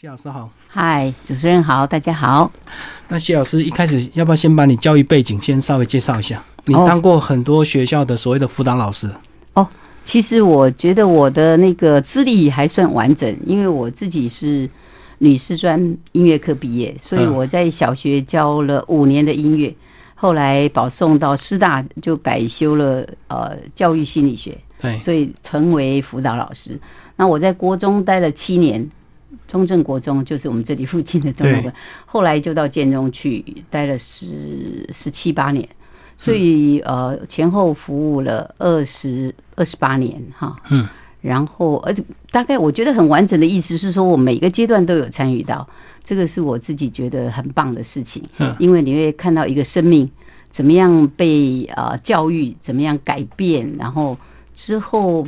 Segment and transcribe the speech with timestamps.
[0.00, 2.48] 谢老师好，嗨，主持人好，大家好。
[3.08, 6.40] 那谢老师一开始要不要先把你教育背景先稍微介绍一下？
[6.66, 9.10] 你哦当过很多学校的所谓的辅导老师
[9.54, 9.68] 哦，
[10.04, 14.70] 其实我觉得我的那个资历还算完整，因为我自己是
[15.18, 15.76] 女师专
[16.12, 19.74] 音乐科毕业，所以嗯我在小学教了五年的音乐，
[20.14, 26.78] 后来保送到师大就改修了呃教育心理学，对，所以成为辅导老师。
[27.16, 28.88] 那我在国中待了七年，
[29.46, 31.72] 中正国中就是我们这里附近的中正国，
[32.06, 35.68] 后来就到建中去待了十十七八年，
[36.16, 40.56] 所以呃前后服务了二十二十八年哈。
[40.70, 40.88] 嗯。
[41.20, 45.68] 然后，而且大概我觉得很完整的意思是说，我每个阶段都有参与到，
[46.04, 48.22] 这个是我自己觉得很棒的事情。
[48.38, 50.08] 嗯因为你会看到一个生命
[50.48, 54.16] 怎么样被呃教育，怎么样改变，然后
[54.54, 55.26] 之后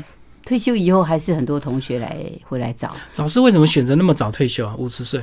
[0.51, 2.93] 退休以后，还是很多同学来回来找。
[3.15, 4.75] 老师为什么选择那么早退休啊？
[4.77, 5.23] 五十岁，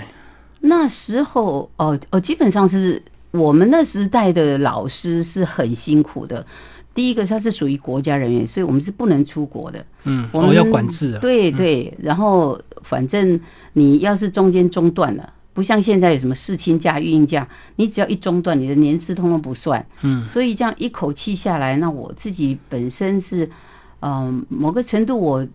[0.62, 6.45] 那时候哦哦，基本上是我们那时代的老师是很辛苦的。
[6.95, 9.86] 第一个，他是属于国家人员，所以我们是不能出国的。
[10.05, 13.38] 嗯，我们哦要管制啊，对对，然后反正
[13.73, 19.86] 你要是中间中断了，不像现在有什么事亲假、孕假，你只要一中断，你的年资通通不算。
[20.03, 23.48] 嗯，所以这样一口气下来，那我自己本身是，
[24.02, 25.48] 嗯、某个程度我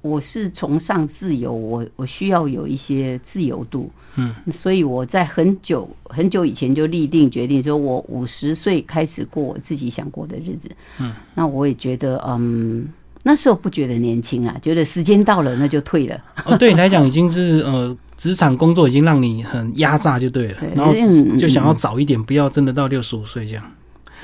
[0.00, 3.90] 我是崇尚自由，我我需要有一些自由度。
[4.16, 10.68] 嗯，所以我在很久很久以前就立定决定，说我五十岁开始过我自己想过的日子。
[11.00, 12.86] 嗯，那我也觉得，嗯，
[13.22, 16.22] 那时候不觉得年轻啊，觉得时间到了那就退了。
[16.44, 23.64] 哦，对你来讲已经是呃，职场工作已经让你很压榨就对了，对然后嗯就想要早一点，不要真的到六十五岁这样。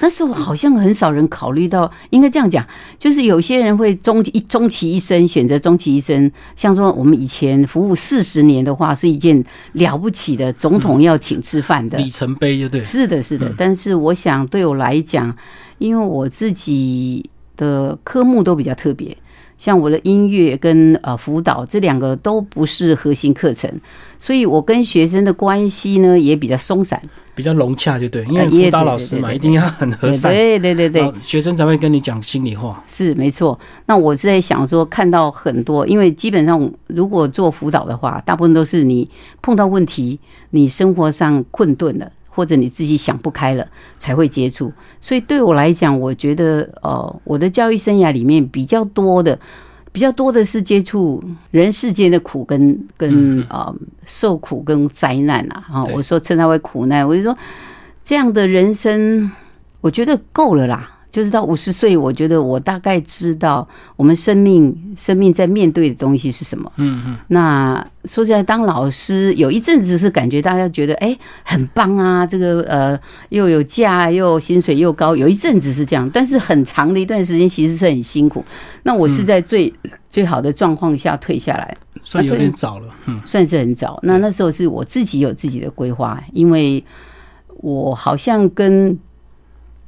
[0.00, 2.66] 那时候好像很少人考虑到，应该这样讲，
[2.98, 11.98] 就是有些人会终一终其一生选择终其一生，像说我们以前服务四十年的话，是一件了不起的，总统要请吃饭的。
[11.98, 13.52] 里程碑就对了，是的，是的。
[13.58, 15.36] 但是我想对我来讲，
[15.78, 19.16] 因为我自己的科目都比较特别，
[19.58, 23.68] 像我的音乐跟呃辅导这两个都不是核心课程，
[24.18, 27.02] 所以我跟学生的关系呢也比较松散。
[27.38, 32.82] 比较融洽就对，因为辅导老师嘛，一定要很和善，对对对对学生才会跟你讲心里话。
[32.88, 33.56] 是没错。
[33.86, 39.08] 那我是在想说，看到很多，因为基本上如果做辅导的话，大部分都是你
[39.40, 40.18] 碰到问题，
[40.50, 43.64] 你生活上困顿了，或者你自己想不开了，
[43.98, 44.72] 才会接触。
[45.00, 49.38] 所以对我来讲，我觉得呃，我的教育生涯里面比较多的。
[49.92, 57.36] 比较多的是接触人世间的苦跟跟呃受苦跟灾难啊，哈，对我说称它为苦难，我就说
[58.04, 59.30] 这样的人生，
[59.80, 60.97] 我觉得够了啦。
[61.10, 66.70] 就是到五十岁，我觉得我大概知道我们生命生命在面对的东西是什么。
[66.76, 72.98] 嗯嗯，那说起来，当老师有一阵子是感觉大家觉得哎、很棒啊，这个呃
[73.30, 78.44] 又有假又薪水又高，有一阵子是这样，但是很长的一段时间其实是很辛苦。
[78.82, 79.72] 那我是在最、
[80.08, 83.98] 最好的状况下退下来，算有点早了，嗯算是很早。
[84.02, 86.84] 那那时候是我自己有自己的规划，因为
[87.56, 88.96] 我好像跟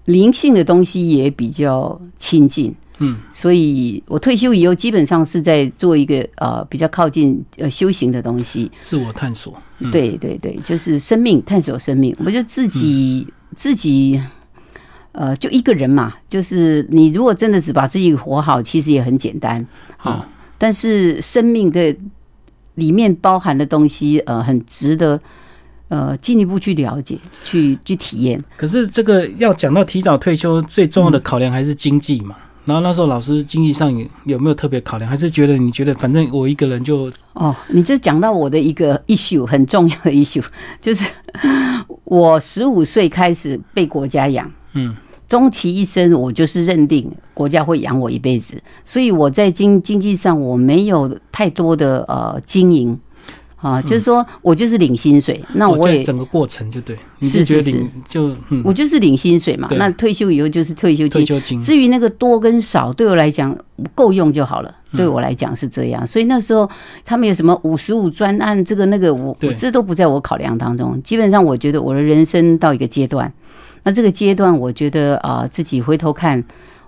[0.04, 2.74] 灵性的东西也比较亲近。
[3.02, 8.70] 嗯，所以我退休以后，基本上是在做一个呃比较靠近呃修行的东西。
[8.82, 9.54] 自我探索。
[9.78, 12.14] 嗯对对对，就是生命探索生命。
[12.22, 14.20] 我就自己、自己
[15.12, 19.66] 呃，就一个人嘛，就是你如果真的只把自己活好，其实也很简单。
[19.96, 20.26] 好、
[20.58, 21.96] 但是生命的
[22.74, 25.18] 里面包含的东西，呃，很值得
[25.90, 28.42] 呃进一步去了解、去去体验。
[28.56, 32.34] 可是这个要讲到提早退休，最重要的考量还是经济嘛。
[32.66, 40.44] 然后那时候老师经济上有有没有特别考量，还是觉得你觉得反正我一个人就哦，你这讲到我的一个 issue 很重要的 issue，
[40.80, 41.04] 就是
[42.04, 44.94] 我十五岁开始被国家养，嗯，
[45.26, 52.96] 终其一生，我就是认定国家会养我一辈子，所以我在经经济上我没有太多的呃经营
[53.60, 61.10] 啊，就是说我就是领薪水，那哦我也整个过程就对，是是是就嗯我就是领薪水嘛，那退休以后就是退休金。
[61.10, 63.56] 退休金，至于那个多跟少，对我来讲
[63.94, 64.74] 够用就好了。
[64.96, 66.68] 对我来讲是这样，所以那时候
[67.04, 71.00] 他们有什么五十五专案，这个那个，我我这都不在我考量当中。
[71.04, 73.32] 基本上，我觉得我的人生到一个阶段，
[73.84, 76.42] 那这个阶段，我觉得啊、自己回头看，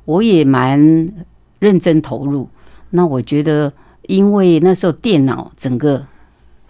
[0.05, 1.12] 我也蛮
[1.61, 2.49] 认真投入。
[2.91, 3.73] 那我觉得，
[4.08, 6.05] 因为那时候电脑整个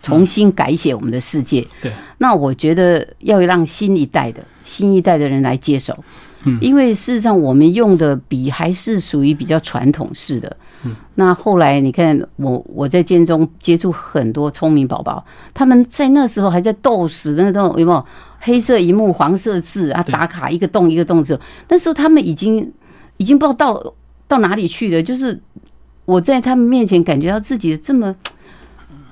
[0.03, 5.97] 重新改写我们的世界，对，那我觉得要让新一代的新一代的人来接手，
[6.45, 6.59] 嗯。
[6.61, 10.55] 因为事实上我们用的笔还是属于比较传统式的，
[11.15, 18.05] 那后来你看我我在建中接触很多聪明宝宝，他们在那时候还在斗士的那种有没有？
[18.45, 22.73] 黑色荧幕黄色字啊打卡一个洞一个洞的时候，那时候他们已经
[23.17, 23.95] 已经不知道到
[24.27, 25.41] 到哪里去了，就是
[26.05, 28.13] 我在他们面前感觉到自己这么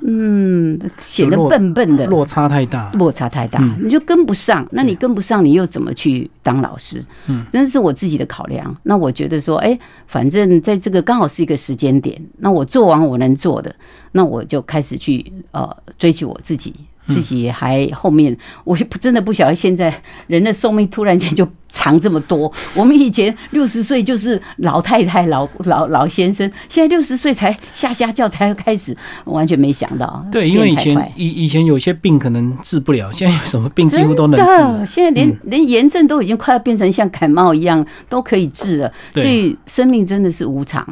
[0.01, 0.50] 嗯
[0.99, 2.91] 显得笨笨的，落差太大。
[2.93, 4.67] 落差太大，嗯你就跟不上。
[4.71, 7.05] 那你跟不上，你又怎么去当老师？
[7.27, 8.77] 嗯，真的是我自己的考量。
[8.83, 13.75] 那我觉得说，哎，反正在这个刚好是一个时间点，那我做完我能做的，
[14.13, 16.75] 那我就开始去呃追求我自己。
[17.09, 19.93] 自己还后面，我就不真的不晓得现在
[20.29, 22.53] 人的寿命突然间就长这么多。
[22.75, 30.25] 我们以前六十岁就是老太太、老老老先生，现在六十岁才下下轿才开始，完全没想到。
[30.31, 34.87] 对，因为以前以以前有些病可能治不了，现在有什么病几乎都能治。
[34.93, 38.93] 现在连、嗯连炎症都已经快要变成像感冒一样，都可以治了。
[39.13, 40.87] 对所以生命真的是无常。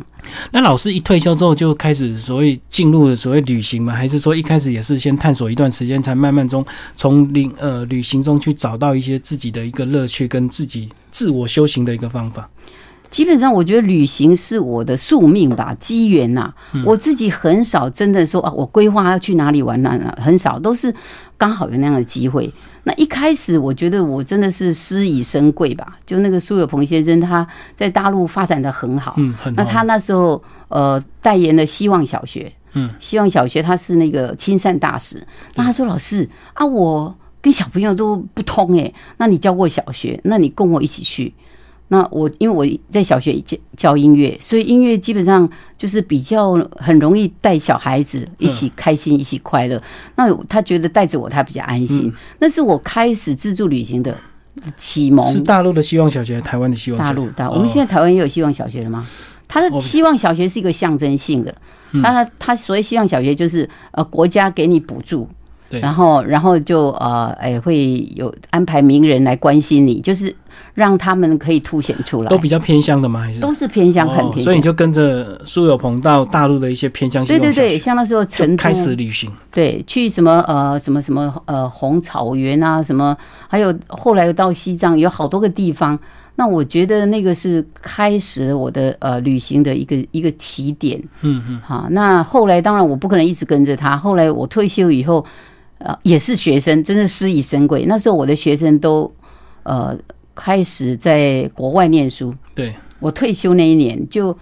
[0.51, 3.93] 那老师一退休之后就开始所谓进入了所谓旅行吗？
[3.95, 6.65] 还是说一开始也是先探索一段时间，才慢慢中
[6.97, 12.49] 从旅呃旅行中去找到一些自己的一个乐趣跟自己自我修行的一个方法？
[13.11, 16.53] 基本上，我觉得旅行是我的宿命吧，机缘呐。
[16.75, 20.95] 嗯我自己很少真的说啊，我规划要去哪里玩哪、很少，都是
[21.39, 22.53] 刚好有那样的机会。
[22.85, 25.99] 那一开始，我觉得我真的是施以身贵吧。
[26.05, 35.27] 就那个苏有朋先生，他在大陆发展的很好，嗯，很好那他那时候呃代言了希望小学，嗯，希望小学他是那个亲善大使。
[35.55, 37.17] 那他说老师啊，我
[37.49, 41.33] 跟小朋友都不通诶，那你教过小学，那你跟我一起去。
[41.91, 45.49] 那我因为我在小学教教音乐，所以音乐基本上
[45.79, 49.83] 就是比较很容易带小孩子一起开心、一起快乐。
[50.15, 54.15] 那他觉得带着我他比较安心，那是我开始自助旅行的
[54.77, 55.27] 启蒙。
[55.33, 57.15] 是大陆的希望小学，台湾的希望小学？
[57.15, 59.09] 大陆大，哦我们现在台湾也有希望小学了吗？
[59.49, 61.55] 他的希望小学是一个象征性的，
[61.93, 65.27] 嗯它它所谓希望小学就是呃国家给你补助，
[65.71, 70.35] 对然后然后就呃哎会有安排名人来关心你，就是
[70.75, 73.21] 让他们可以凸显出来，都比较偏乡的吗？
[73.21, 79.31] 还是都是偏向很哦偏向，所以你就跟着苏有朋到大陆的一些偏乡希对对对，像那时候就成都开始旅行。
[79.53, 83.17] 对，去什么呃什么什么呃红草原啊，什么
[83.47, 85.99] 还有后来又到西藏，有好多个地方。
[86.37, 91.03] 那我觉得那个是开始我的呃旅行的一个一个起点。
[91.23, 93.97] 嗯嗯，好，那后来当然我不可能一直跟着他。
[93.97, 95.27] 后来我退休以后，
[95.79, 97.85] 呃，也是学生，真的施以神贵。
[97.87, 99.13] 那时候我的学生都
[99.63, 99.97] 呃
[100.35, 102.35] 开始在国外念书。
[102.55, 104.37] 对，我退休那一年，就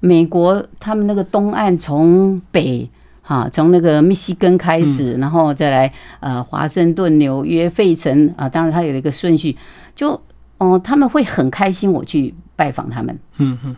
[0.00, 2.88] 美国他们那个东岸从北。
[3.24, 9.56] 哈，从那个密西根开始，然后再来呃华盛顿、纽约、费城啊，当然它有一个顺序，
[9.94, 10.20] 就
[10.58, 13.16] 哦、他们会很开心我去拜访他们。
[13.38, 13.76] 嗯嗯，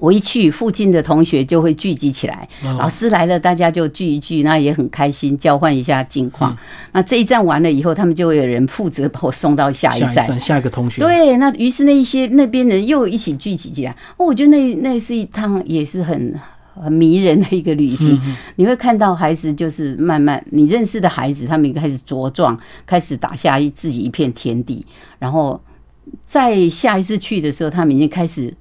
[0.00, 6.58] 我一去，附近的同学就会聚集起来，哦老师来了，大家就聚一聚，那也很开心，交换一下近嗯况。
[6.92, 10.24] 那这一站完了以后，他们就会有人负责把我送到下一站。
[10.24, 13.90] 下一下一个同学，对，那于是那一些那边人又一起聚集起来。
[14.16, 16.34] 哦，我觉得那那是一趟也是很
[16.74, 18.18] 很迷人的一个旅行。
[18.56, 24.86] 你会看到孩子就是慢慢你认识的孩子，他们开始茁壮，开始打下一自己一片天地，
[25.18, 25.60] 然后
[26.24, 28.54] 在下一次去的时候，他们已经开始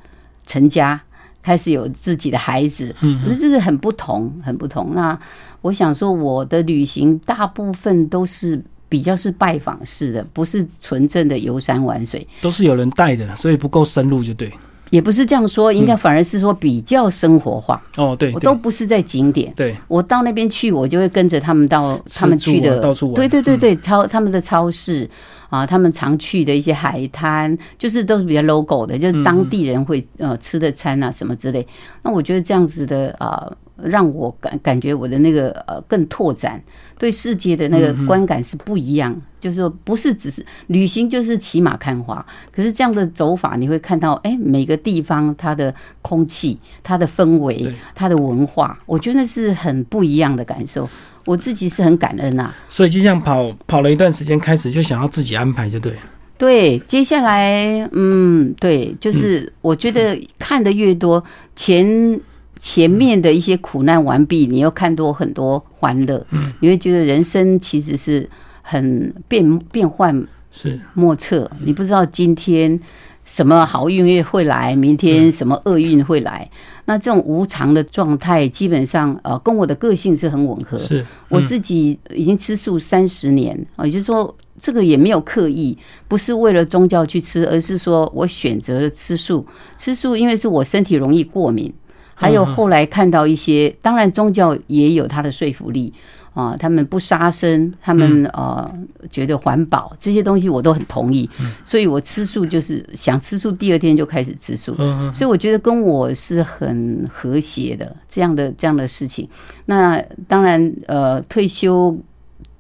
[0.45, 1.01] 成家。
[1.41, 4.91] 开始有自己的孩子，嗯，就是很不同，很不同。
[4.93, 5.17] 那
[5.61, 12.25] 我想说，我的旅行大部分都是比较是拜访式的，不是纯正的游山玩水。
[12.41, 14.51] 都是有人带的，所以不够深入就对。
[14.89, 17.81] 也不是这样说，应该反而是说比较生活化。
[17.97, 25.09] 哦，对，我都不是在景点，对，我到那边去，我就会跟着他们到他们去的，对对对对，超他们的超市
[25.49, 31.65] 啊，他们常去的一些海滩，就是都是比较 logo 的，就是当地人会呃吃的餐啊什么之类。
[32.03, 33.51] 那我觉得这样子的啊、
[33.83, 36.61] 让我感感觉我的那个呃更拓展
[36.97, 50.89] 对世界的那个观感是不一样，就是说不是只是旅行就是骑马看花，可是这样的走法你会看到，哎，每个地方它的空气、它的氛围、它的文化，我觉得是很不一样的感受。
[51.25, 52.55] 我自己是很感恩啊。
[52.67, 55.99] 所以就像跑跑了一段时间，开始就想要自己安排，就对了。
[56.39, 61.21] 对，接下来，嗯，对，就是我觉得看的越多，
[61.55, 62.19] 前
[62.59, 66.25] 前面的一些苦难完毕，你又看多很多欢乐，
[66.59, 68.29] 你会觉得人生其实是
[68.61, 72.79] 很变变幻是，莫测，你不知道今天
[73.23, 76.49] 什么好运会来，明天什么厄运会来。
[76.85, 80.79] 那这种无常的状态，基本上呃，跟我的个性是很吻合。
[80.79, 89.45] 是，我自己已经吃素三十年啊，也就是说，这个也没有刻意，不是为了宗教去吃，而是说我选择了吃素。
[89.77, 91.71] 吃素，因为是我身体容易过敏。
[92.19, 95.93] 还有后来看到一些，当然宗教也有它的说服力
[96.33, 98.69] 啊，他们不杀生，他们呃
[99.09, 101.29] 觉得环保这些东西我都很同意，
[101.63, 109.27] 所以我吃素就是想吃素，第二天就开始吃素，嗯所以我觉得跟我是很和谐的这样的这样的事情。
[109.65, 111.97] 那当然呃退休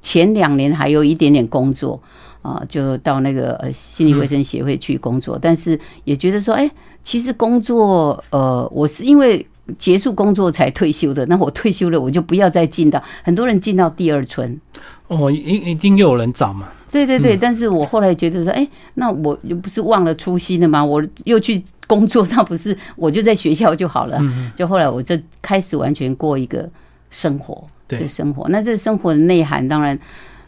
[0.01, 2.01] 前两年还有一点点工作。
[2.41, 6.71] 啊，就到那个呃心理卫生协会去工作，但是也觉得说，哎，
[7.03, 9.45] 其实工作，呃，我是因为
[9.77, 14.59] 结束工作才退休的，那我退休了，我就不要再进到很多人进到第二春，
[15.07, 16.69] 哦，一一定又有人找嘛。
[16.91, 20.83] 对对对，但是我后来觉得说，哎，那我又不是忘了初心了吗？
[20.83, 24.19] 我又去工作，那不是我就在学校就好了。
[24.55, 26.69] 就后来我就开始完全过一个
[27.11, 28.47] 生活，对生活。
[28.49, 29.97] 那这生活的内涵，当然。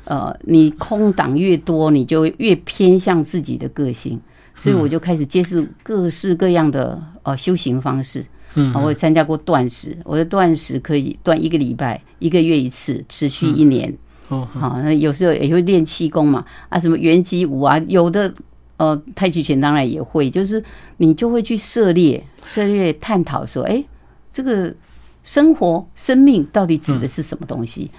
[0.04, 4.20] 呃，你空档越多，你就越偏向自己的个性，
[4.56, 8.26] 所以我就开始接触各式各样的呃修行方式。
[8.54, 13.96] 嗯，我也参加过断食，我的断食可以断一个礼拜，一个月一次，持续一年。
[14.28, 18.34] 哦，好，那有时候也会练气功嘛，啊，什么圆肌舞啊，有的
[18.78, 20.62] 呃太极拳当然也会，就是
[20.98, 23.84] 你就会去涉猎、涉猎、探讨说，哎，
[24.32, 24.74] 这个
[25.24, 27.90] 生活、生命到底指的是什么东西？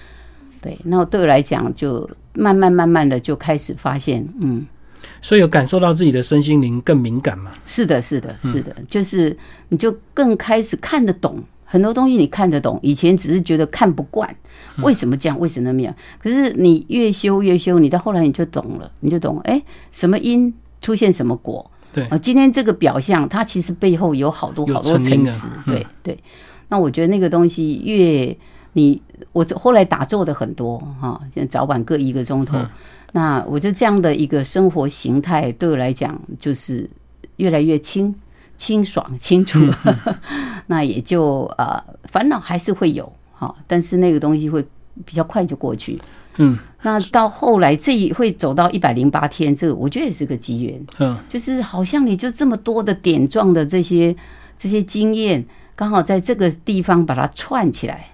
[0.61, 4.67] 对，那对我来讲，就慢慢慢慢的就开始发现，嗯，
[5.21, 7.51] 所以有感受到自己的身心灵更敏感嘛？
[7.67, 9.37] 是的，是的，是的，就是
[9.69, 14.29] 你就更开始看得懂很多东西，你看得懂，以前只是觉得看不惯，
[14.79, 15.95] 为什么这样，为什么那样？
[16.19, 21.71] 可是你越修越修，你到后来你就懂了，你就懂，哎，什么因出现什么果？
[21.93, 26.19] 对啊，今天这个表象，它其实背后有好多好多层次，对对。
[26.69, 28.37] 那我觉得那个东西越
[28.73, 29.01] 你。
[29.33, 32.59] 我后来打坐的很多哈，现在早晚各一个钟头。
[33.15, 36.89] 那我觉得这样的一个生活形态对我来讲，就是
[37.37, 38.15] 越来越清
[38.57, 39.61] 清爽清楚。
[40.67, 44.65] 那也就呃，烦恼还是会有哈，但是那个东西会
[45.05, 46.01] 比较快就过去。
[46.39, 50.87] 嗯，那到后来这一会走到一百零八天，这个我觉得也是个机缘。
[50.99, 54.17] 嗯，就是好像你就这么多的点状的这些
[54.57, 55.45] 这些经验，
[55.77, 58.09] 刚好在这个地方把它串起来。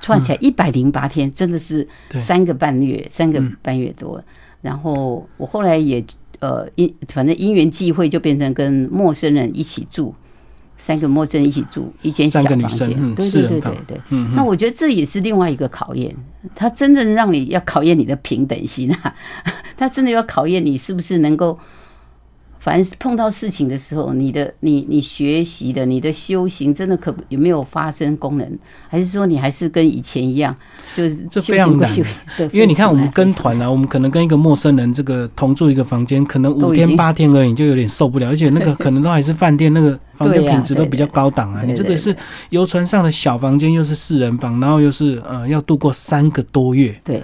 [0.00, 1.86] 串起来一百零八天，真的是
[2.18, 4.22] 三个半月，三个半月多。
[4.60, 6.04] 然后我后来也
[6.40, 10.14] 呃因反正因缘际会，就变成跟陌生人一起住，
[10.76, 14.00] 三个陌生人一起住一间小房间，对对对对对。
[14.34, 16.14] 那我觉得这也是另外一个考验，
[16.54, 19.14] 他真正让你要考验你的平等心啊，
[19.76, 21.58] 他真的要考验你是不是能够。
[22.60, 28.58] 凡是碰到事情的时候，你的你你学习的你的修行，真的可有没有发生功能？
[28.88, 30.54] 还是说你还是跟以前一样？
[30.96, 31.90] 就是这非常难，
[32.52, 41.62] 因为你看我们跟团啊，我们可能跟一个陌生人这个同住一个房间，可能五天八天而已，就有点受不了，而且那个 可能都还是饭店，那个房间品质都比较高档啊。
[41.64, 42.14] 你这个是
[42.50, 46.98] 游船上的小房间，又是四人房，然后又是呃要度过三个多月。
[47.04, 47.22] 对。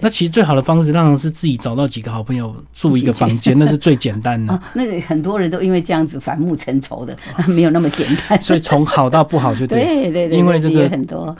[0.00, 4.60] 那其实最好的方式当然是自己找到几个好朋友住一个房间， 那是最简单的。
[4.74, 7.16] 那个很多人都因为这样子反目成仇的，
[7.48, 8.40] 没有那么简单。
[8.40, 9.84] 所以从好到不好就对。
[9.84, 10.38] 对对对。
[10.38, 11.34] 因为这个很多，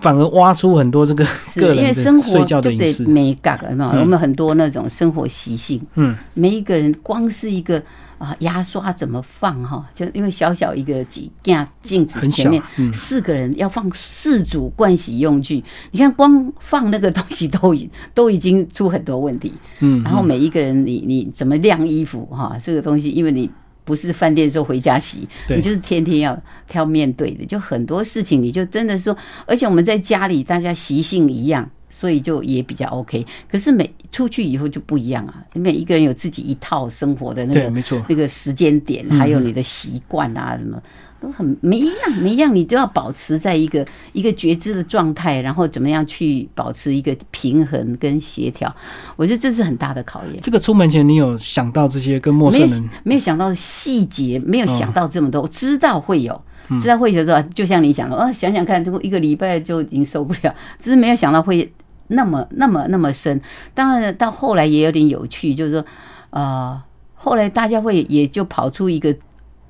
[0.00, 1.24] 反而挖出很多这个
[1.56, 3.04] 个人的睡觉的隐私。
[3.04, 5.80] 没嘎嘛，我们很多那种生活习性。
[5.94, 6.16] 嗯。
[6.34, 7.82] 每一个人光是一个。
[8.22, 9.84] 啊，牙刷怎么放哈？
[9.92, 12.62] 就因为小小一个几架镜子前面，
[12.94, 19.52] 四个人要放四组盥洗用具，你看光放那个东西都已 都已经出很多问题。
[19.80, 22.56] 嗯，然后每一个人，你你怎么晾衣服哈？
[22.62, 23.50] 这个东西，因为你
[23.82, 31.68] 不是饭店说回家洗，你就是天天要挑面对的，就很多事情，你就真的说，而且我们在家里大家习性一样。
[31.92, 35.44] 所以就也比较 OK，可是每出去以后就不一样啊。
[35.52, 40.82] 每一个人有自己一套生活的那个，没错，那个时间点，还有你的习惯啊，什么
[41.20, 48.74] 都很没一样，没一样，你都要保持在一个一个觉知的状态，然后怎么样去保持一个平衡跟协调。
[49.14, 50.40] 我觉得这是很大的考验。
[50.42, 56.42] 这个出门前你有想到这些跟陌生人没有想到细节，没有想到这么多，我知道会有，
[56.80, 61.70] 知道会有的就像你讲的，哦，想想看，这个一个礼拜就已经受不了，只是没有想到会。
[62.12, 63.40] 那么那么那么深，
[63.74, 65.84] 当然到后来也有点有趣，就是说，
[66.30, 66.82] 呃，
[67.14, 69.16] 后来大家会也就跑出一个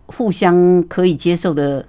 [0.06, 1.87] 互相可以接受的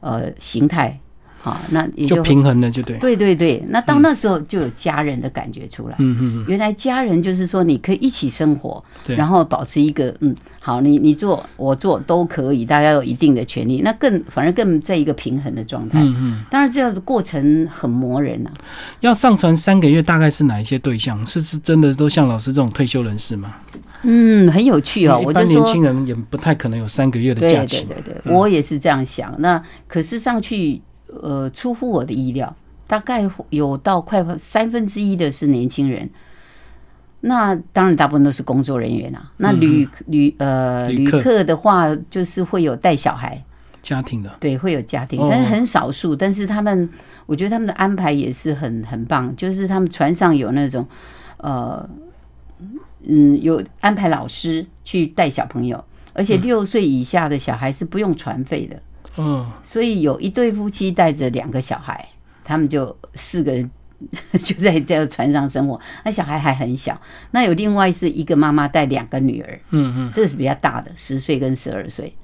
[0.00, 0.98] 呃形态。
[1.42, 2.98] 好，那也就平衡了，就对。
[2.98, 5.96] 对对对，那到那时候就有家人的感觉出来。
[5.98, 15.98] 嗯嗯原来家人就是说你可以一起生活，然后保持一个嗯，好，你你做我做都可以，大家有一定的权利，那更反而更在一个平衡的状态。
[16.00, 16.44] 嗯嗯。
[16.50, 18.52] 当然，这样的过程很磨人啊。
[19.00, 21.24] 要上传三个月，大概是哪一些对象？
[21.24, 23.54] 是是真的都像老师这种退休人士吗？
[24.02, 25.18] 嗯，很有趣哦。
[25.24, 27.86] 我就说，轻人也不太可能有三个月的对对假期。
[27.86, 29.34] 对对，我也是这样想。
[29.38, 30.80] 那可是上去，
[31.22, 32.54] 呃，出乎我的意料，
[32.86, 36.08] 大概有到快三分之一的是年轻人。
[37.22, 39.30] 那当然，大部分都是工作人员啊。
[39.36, 43.44] 那旅旅呃旅旅客客的话，就是会有带小孩，
[43.82, 46.16] 家庭的，对，会有家庭哦，但是很少数。
[46.16, 46.88] 但是他们，
[47.26, 50.88] 我觉得他们的安排也是很很棒，就是他们船上有那种，
[51.36, 51.86] 呃，
[53.02, 58.76] 嗯，有安排老师去带小朋友，而且六岁以下的小孩是不用船费的。
[58.76, 58.80] 嗯，
[59.62, 62.08] 所以有一对夫妻带着两个小孩，
[62.44, 63.70] 他们就四个人
[64.42, 65.78] 就在这个船上生活。
[66.04, 67.00] 那小孩还很小，
[67.30, 72.14] 那有另外是一个妈妈带两个女儿，嗯嗯，这是比较大的，十岁跟十二岁。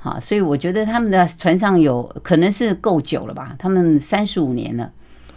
[0.00, 4.90] 好，所以我觉得他们的船上有可能是够久了吧，他们三十五年了，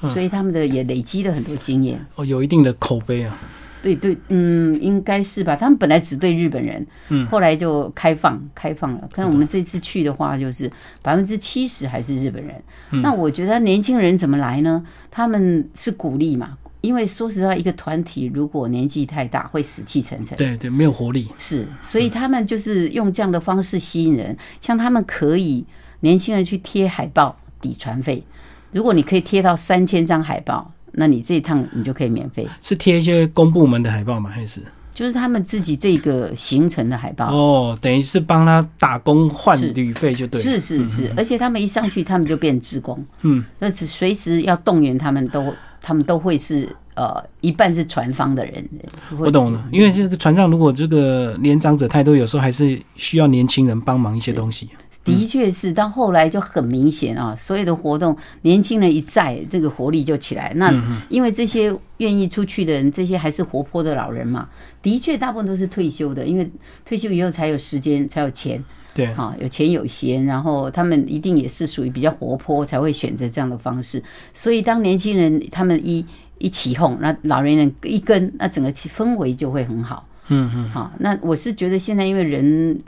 [0.07, 2.03] 所以他们的也累积了很多经验。
[2.15, 3.37] 哦，有一定的口碑啊。
[3.85, 5.55] 对对，嗯，应该是吧。
[5.55, 9.07] 他们本来只对日本人，嗯，后来就开放开放了。
[9.13, 10.71] 看我们这次去的话，就是
[11.03, 12.55] 百分之七十还是日本人。
[12.89, 14.83] 嗯那我觉得年轻人怎么来呢？
[15.11, 20.35] 他们是鼓励嘛，因为说实话，一个团体如果年纪太大，会死气沉沉。
[20.35, 21.27] 对对，没有活力。
[21.37, 25.63] 是，所以他们就是用这样的方式吸引人，像他们可以
[25.99, 28.23] 年轻人去贴海报抵船费，
[28.71, 32.47] 如果你可以贴到三千张海报，那你这一趟你就可以免费。
[32.61, 34.29] 是贴一些公部门的海报吗？
[34.29, 34.61] 还是？
[34.93, 37.29] 就是他们自己这个行程的海报。
[37.29, 40.43] 哦，等于是帮他打工换旅费就对了。
[40.43, 48.69] 是是是，而且他们一上去，他们就变职工，嗯，那只随时要动员他们都，他们都会是呃一半是船方的人。
[49.17, 54.69] 我懂了，因为这个船上如果这个年长者太多，有时候还是需要年轻人帮忙一些东西。
[55.05, 60.51] 的确是，到后来就很明显啊，所有的活动，年轻人一在，这个活力就起来。
[60.55, 60.73] 那
[61.07, 64.49] 因为这些愿意出去的人，这些还是活泼的老人嘛，
[64.81, 66.51] 的确大部分都是退休的，因为
[66.83, 68.61] 退休以后才有时间，才有钱。
[68.95, 74.01] 对，啊，有钱有闲，然后他们一定也是属于比较活泼，才会选择这样的方式。
[74.33, 76.05] 所以当年轻人他们一
[76.37, 80.07] 一起哄，那老年人一跟，那整个气氛围就会很好。
[80.29, 82.81] 嗯嗯，好，那我是觉得现在因为人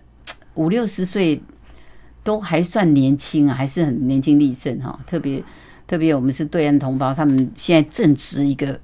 [0.54, 1.42] 五六十岁
[2.28, 5.00] 都还算年轻啊，还是很年轻力盛哈。
[5.08, 5.42] 特别
[5.88, 8.78] 特别我们是对岸同胞，他们现在正值一个。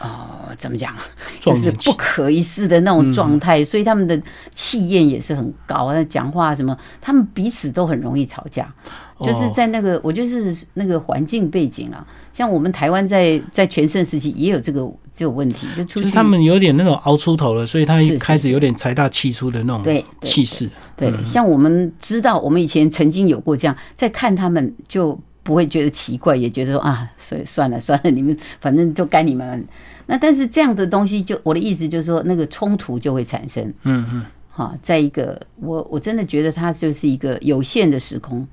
[0.00, 0.94] 哦，怎么讲？
[1.40, 4.22] 就是不可一世的那种状态，所以他们的
[4.54, 5.92] 气焰也是很高。
[5.92, 8.72] 那讲话什么，他们彼此都很容易吵架。
[9.20, 20.68] 就是在那个，我就是那个环境背景啊，像我们台湾在在全盛时期也有这个这个问题，就出去就是他们有点那种熬出头了，所以他一开始有点财大气粗的那种气势。
[20.96, 29.64] 对，像我们知道，我们以前曾经有过这样，在看他们就不会觉得奇怪，也觉得说啊，所以算了算了，你们反正就该你们。
[30.06, 33.62] 那但是这样的东西就，我的意思就是说，那个冲突就会产生。
[33.84, 38.46] 嗯嗯，哈，在一个我我真的觉得它就是一个有限的时空，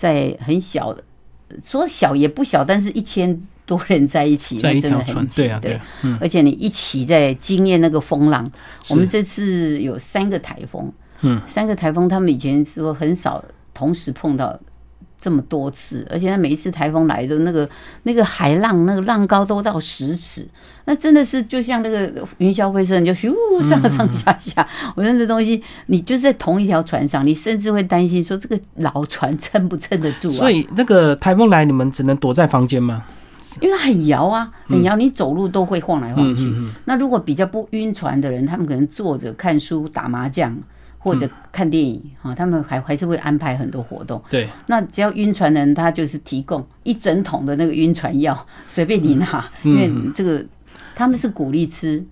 [0.00, 1.04] 在很小的，
[1.62, 5.72] 说小也不小，但是一千多人在一起，在一那真的条船很，挤对啊对。
[5.74, 8.50] 啊，嗯，而且你一起在经验那个风浪。
[8.88, 14.58] 我们这次有三个台风，嗯，三个台风，他们以前说很少同时碰到
[15.20, 17.68] 这么多次，而且他每一次台风来的那个
[18.04, 20.48] 那个海浪，那个浪高都到十尺，
[20.86, 23.32] 那真的是就像那个云霄飞车，你就咻
[23.68, 24.66] 上上下下。
[24.96, 30.38] 我觉得这东西，你就是在同一条船上，你甚至会担心说这个老船撑不撑得住啊？
[30.38, 33.04] 所以那个台风来，你们只能躲在房间吗？
[33.60, 36.44] 因为它很摇啊，很摇，你走路都会晃来晃去。
[36.44, 40.56] 嗯嗯那如果比较不晕船的人，他们可能坐着看书、打麻将
[41.02, 44.22] 或者看电影啊，他们还还是会安排很多活动。
[44.30, 50.44] 对，那只要晕船的人，他就是提供一整桶的那个晕船药， 随便你拿，因为这个
[50.94, 52.04] 他们是鼓励吃。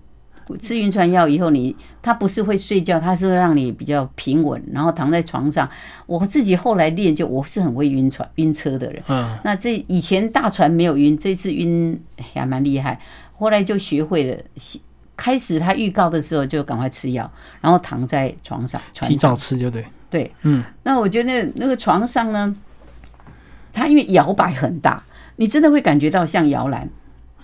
[0.59, 5.69] 吃晕船药以后你，他不是会睡觉，他是会让你比较平稳，然后躺在床上。
[6.07, 9.03] 我自己后来练，就我是很会晕船、晕车的人。
[9.09, 12.01] 嗯，那这以前大船没有晕，这次晕
[12.33, 12.99] 还蛮厉害。
[13.37, 14.37] 后来就学会了，
[15.19, 17.29] 开始他预告的时候就赶快吃药，
[17.59, 19.85] 然后躺在床上，船提早吃就对。
[20.09, 22.55] 对，嗯，那我觉得那个床上呢，
[23.73, 25.03] 它因为摇摆很大，
[25.35, 26.89] 你真的会感觉到像摇篮。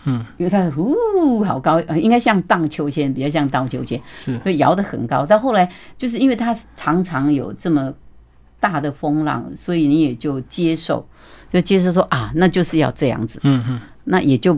[0.05, 5.25] 嗯，因为它呼好高，呃应该像荡秋千，比较像荡秋千，是所以摇得很高。
[5.25, 7.93] 到后来就是因为它常常有这么
[8.59, 11.05] 大的风浪，所以你也就接受，
[11.51, 13.39] 就接受说啊，那就是要这样子。
[13.43, 14.57] 嗯嗯，那也就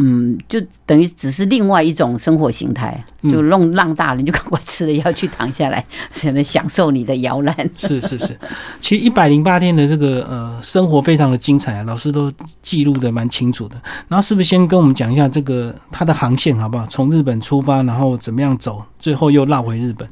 [0.00, 5.84] 嗯，就等于只是另外一种生活形态，就弄浪大了，你就赶快吃了药去躺下来，
[6.14, 7.52] 什么享受你的摇篮。
[7.74, 8.38] 是是是，
[8.80, 12.32] 其实一百零八天的这个呃生活非常的精彩啊，老师都
[12.62, 13.74] 记录的蛮清楚的。
[14.06, 16.86] 然后是不是先跟我们讲一下这个它的航线好不好？
[16.86, 20.08] 从日本出发，然后怎么样走，最后又绕回日本。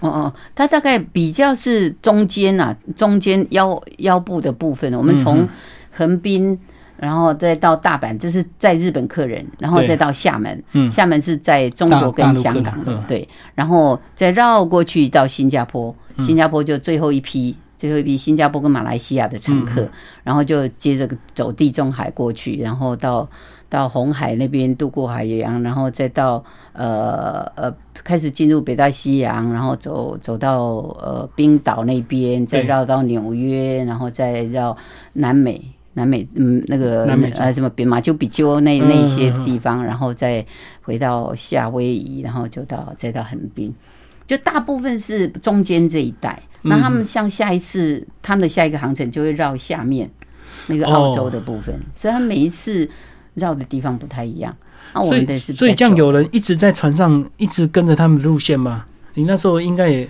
[0.00, 5.48] 哦哦，它大概比较是中间啊，中间腰腰部的部分，我们从
[5.92, 6.58] 横滨。
[6.98, 19.88] 然后再到大阪，这是在日本客人，然后再到厦门，厦门是在中国跟香港的，对，然后再绕过去到新加坡，新加坡就最后一批，最后一批新加坡跟马来西亚的乘客，
[20.24, 23.28] 然后就接着走地中海过去，然后到
[23.68, 30.62] 到红海那边渡过海洋，然后再到呃呃开始进入北大西洋，然后走走到
[31.00, 34.76] 呃冰岛那边，再绕到纽约，然后再绕
[35.12, 35.62] 南美。
[35.94, 37.04] 南美，嗯，那个
[37.36, 40.44] 呃，什么比马丘比丘那那些地方，然后再
[40.82, 43.74] 回到夏威夷，然后就到再到横滨，
[44.26, 46.40] 就大部分是中间这一带。
[46.62, 50.08] 那他们像下一次，他们的下一个航程就会绕下面
[50.68, 52.88] 那个澳洲的部分，所以他每一次
[53.34, 54.54] 绕的地方不太一样。
[54.94, 58.84] 那我们的是，所以这样有人一直在船上一直跟着他们路线吗？
[59.14, 60.08] 你那时候应该也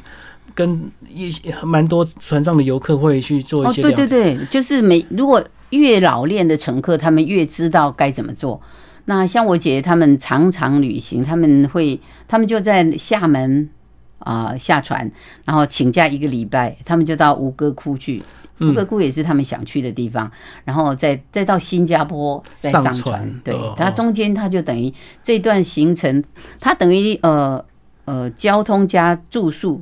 [0.54, 3.80] 跟一些蛮多船上的游客会去做一些。
[3.80, 5.42] 对对对，就是每如果。
[5.70, 8.60] 越老练的乘客，他们越知道该怎么做。
[9.06, 13.70] 那像我姐姐他们常常旅行，他们会，他们就在厦门
[14.18, 15.10] 啊下船，
[15.44, 18.22] 然后请假一个礼拜，他们就到吴哥窟去。
[18.60, 20.30] 吴哥窟也是他们想去的地方，
[20.64, 23.40] 然后再再到新加坡再上船。
[23.44, 26.24] 对，它中间它就等于这段行程，
[26.58, 27.64] 它等于呃
[28.04, 29.80] 呃交通加住宿。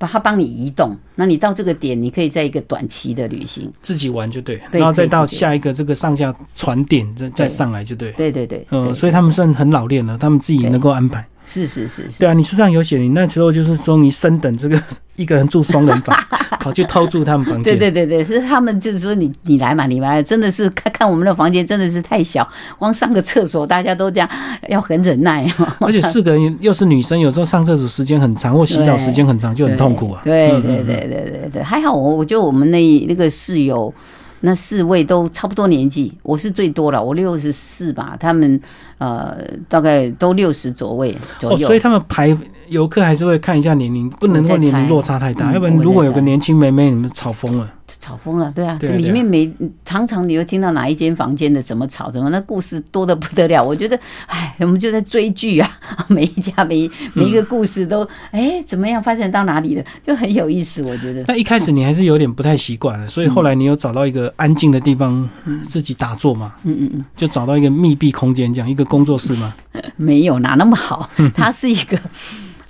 [0.00, 8.10] 把它帮你移动，那你到这个点，你可以在一个短期的旅行，自己玩就对，然后再到下一个这个上下船点，再再上来就对。
[8.12, 11.22] 对对对，呃，所以他们算很老练了，他们自己能够安排。
[11.44, 12.18] 是是是是。
[12.18, 14.80] 对啊，你书上有写，你那时候就是说你升等这个。
[15.16, 16.16] 一个人住双人房，
[16.60, 17.64] 跑去偷住他们房间。
[17.64, 22.48] 对对对对，是他们就是说你你来嘛，你来，真的是看看我们的房间真的是太小，
[22.78, 24.30] 光上个厕所大家都这样，
[24.70, 25.46] 要很忍耐。
[25.80, 30.22] 而且四个人又是女生，有时候上厕所时间很长，或洗澡时间很长，就很痛苦啊。
[30.24, 33.92] 对对对对对对，还好我我觉得我们那那个室友。
[34.40, 38.60] 那四位都差不多年纪，我是最多了，我六十四吧，他们
[38.98, 39.36] 呃
[39.68, 42.36] 大概都六十左右左右，所以他们排
[42.68, 47.70] 游客还是会看一下年龄，不能说年龄落差太大，要不然如果有个年轻妹妹，你们吵疯了。
[48.00, 49.48] 吵疯了，对啊，里面每
[49.84, 53.62] 常常你会听到哪一间房间的怎么吵，怎么那故事多的不得了。
[53.62, 55.70] 我觉得，哎，我们就在追剧啊，
[56.08, 60.82] 每一家每每一个故事都，哎，怎么样发展到哪里的，就很有意思。
[60.82, 61.22] 我觉得。
[61.28, 65.28] 那一开始你还是有点不太习惯了，所以后来你有找到一个安静的地方
[65.62, 66.54] 自己打坐嘛？
[66.64, 69.54] 嗯嗯嗯，就找到一个密闭空间，这样一个工作室吗？
[69.96, 71.08] 没有，哪那么好？
[71.36, 71.98] 它是一个。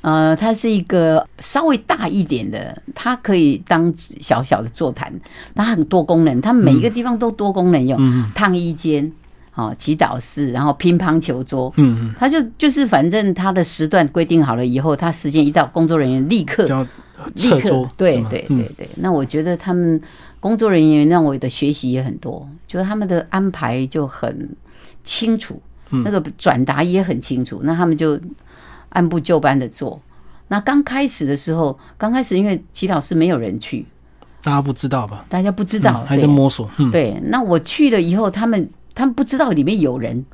[0.02, 5.12] 呃，它是一个稍微大一点的，它可以当小小的座谈，
[5.54, 7.98] 它很多功能，它每一个地方都多功能用，
[8.34, 9.12] 烫衣间，
[9.54, 11.98] 哦，祈祷室，然后乒乓球桌，嗯。
[12.00, 16.64] 嗯，它就就是反正它的时段规定好了以后，它时间一到，工作人员立刻
[17.34, 20.00] 立刻，对对对对，那我觉得他们
[20.40, 24.48] 工作人员让我的学习也很多，就是他们的安排就很
[25.04, 25.60] 清楚，
[25.90, 28.18] 那个转达也很清楚，那他们就。
[28.90, 30.00] 按部就班的做。
[30.48, 33.86] 那刚开始的时候，刚开始因为祈祷室没有人去，
[34.42, 35.24] 大家不知道吧？
[35.28, 36.68] 大家不知道，还在摸索。
[36.90, 40.24] 对，那我去了以后，他们他们不知道里面有人，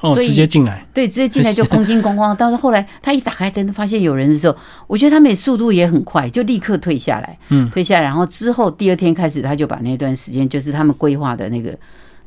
[0.00, 0.86] 哦，直接进来。
[0.92, 2.36] 对，直接进来就 空空光光。
[2.36, 4.54] 但是后来他一打开灯，发现有人的时候，
[4.86, 7.38] 我觉得他们也速度也很快，就立刻退下来。
[7.48, 11.76] 嗯，退下来，然后之后第二天开始，他就把那段时间，就是他们规划的那个。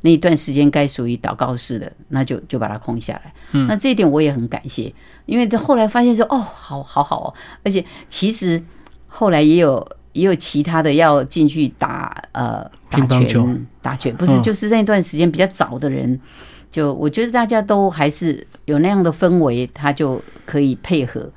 [0.01, 3.33] 那一段时间该属于祷告式的，那就就把它空下来。
[3.51, 4.93] 嗯，那这一点我也很感谢，
[5.25, 8.61] 因为后来发现说，哦，好好好哦，而且其实
[9.07, 16.19] 后来也有也有其他的要进去打呃打拳打拳，不是就是那段时间比较早的人，
[16.69, 21.29] 就我觉得大家都还是有那样的氛围，他就可以配合。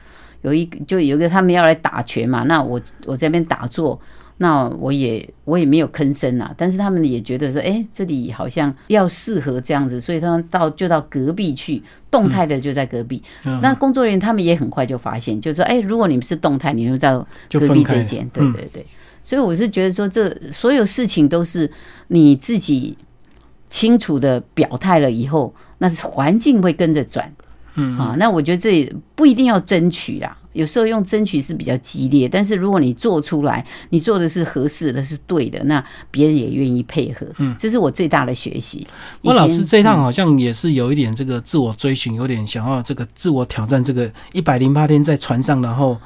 [0.43, 3.99] 有一个就有一个他们要来打拳嘛，那我我这边打坐。
[4.41, 13.23] 那我也我也没有吭声啊，但是他们也觉得说，哎，这里好像要适合这样子，所以他们到就到隔壁去，动态的就在隔壁。
[13.61, 18.87] 那工作人员他们也很快就发现，就说，哎，如果你们是动态，你们到隔壁这间，对对对。
[19.25, 21.71] 所以我是觉得说，这所有事情都是
[22.07, 22.97] 你自己
[23.69, 27.31] 清楚的表态了以后，那环境会跟着转。
[27.75, 30.39] 嗯，好，那我觉得这也不一定要争取啦。
[30.59, 37.25] 有时候用争取是比较激烈，但是如果你做出来，你做的是合适的，是对的，那别人也愿意配合。
[37.39, 38.85] 嗯，这是我最大的学习。
[39.23, 45.97] 郭老师这一趟好像也是有一点这个自我追寻，有点想要这个自我挑战，这个一百零八天在船上，然后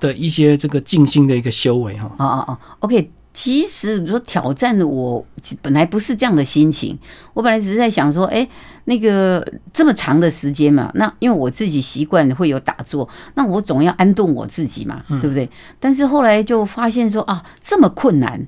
[0.00, 2.10] 的一些这个静心的一个修为哈。
[2.18, 3.10] 哦哦哦，OK。
[3.34, 5.26] 其实你说挑战的我
[5.60, 6.96] 本来不是这样的心情，
[7.32, 8.48] 我本来只是在想说，哎，
[8.84, 15.50] 那个这么长的时间嘛，那因为我自己习惯会有打坐，那我总要安顿我自己嘛，对不对？
[15.80, 18.40] 但是后来就发现说啊，这么困难，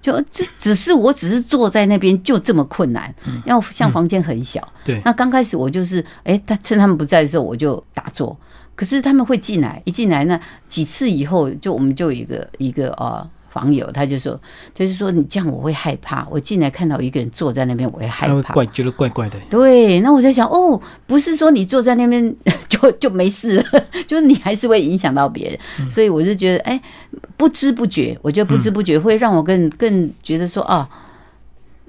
[0.00, 3.14] 就这只是我只是坐在那边就这么困难，
[3.46, 5.00] 要像房间很小，对。
[5.04, 8.36] 那刚开始我就是，哎，他趁他们不在的时候我就打坐，
[8.74, 13.30] 可是他们会进来，一进来那几次以后，就我们就有一个一个啊。
[13.52, 14.40] 房友他就说，
[14.74, 19.38] 他就说你这样我会害怕，我进来看到一个人坐在那边，我会害怕，怪觉得怪怪的。
[19.50, 22.34] 对，那我在想，哦，不是说你坐在那边
[22.66, 23.62] 就就没事，
[24.08, 25.90] 就是你还是会影响到别人。
[25.90, 26.80] 所以我就觉得，哎，
[27.36, 30.88] 不知不觉，我觉得不知不觉会让我更更觉得说，哦，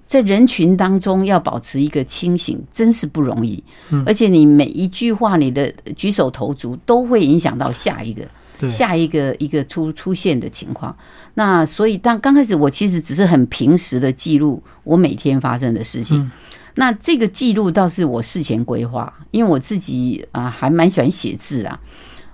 [0.05, 3.63] 在人群当中要保持一个清醒，真是不容易。
[4.05, 8.21] 而且你每一句话，你的举手投足都会影响到下一个。
[8.69, 10.95] 下一个一个出出现的情况，
[11.33, 16.31] 那所以当刚开始我其实只是很平时的记录我每天发生的事情，
[16.75, 21.79] 那这个记录倒是我事前规划，因为我自己啊还蛮喜欢写字啊，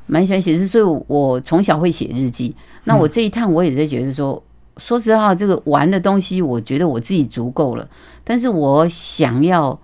[0.05, 2.55] 蛮喜欢写字，所以我从小会写日记。
[2.83, 4.41] 那我这一趟我也在觉得说，
[4.77, 7.87] 说实话，这个玩的东西我觉得我自己足够了，
[8.23, 9.79] 但是我想要。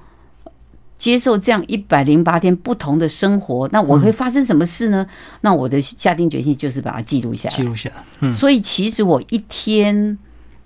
[0.97, 5.05] 接受这样一百零八天不同的生活，那我会发生什么事呢？
[5.41, 7.55] 那我的下定决心就是把它记录下来。
[7.55, 8.03] 记录下来。
[8.21, 8.33] 嗯。
[8.33, 10.17] 所以其实我一天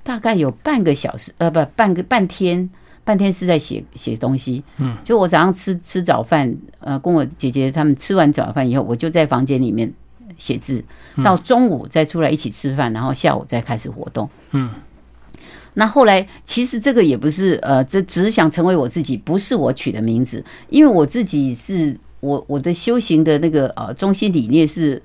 [0.03, 2.69] 大概有半个小时，呃，不，半个半天，
[3.03, 4.63] 半天是在写写东西。
[4.77, 4.95] 嗯。
[5.03, 9.91] 就我早上吃吃早饭，呃，跟我姐姐他们吃完早饭以后，我就在房间里面
[10.37, 10.83] 写字，
[11.23, 14.29] 到中午再出来一起吃饭，然后下午再开始活动。
[14.51, 14.69] 嗯。
[15.79, 25.01] 那后来，其实这个也不是，呃，这只是想成为我自己，不是我取的名字，因为我自己是我我的修行的那个呃中心理念是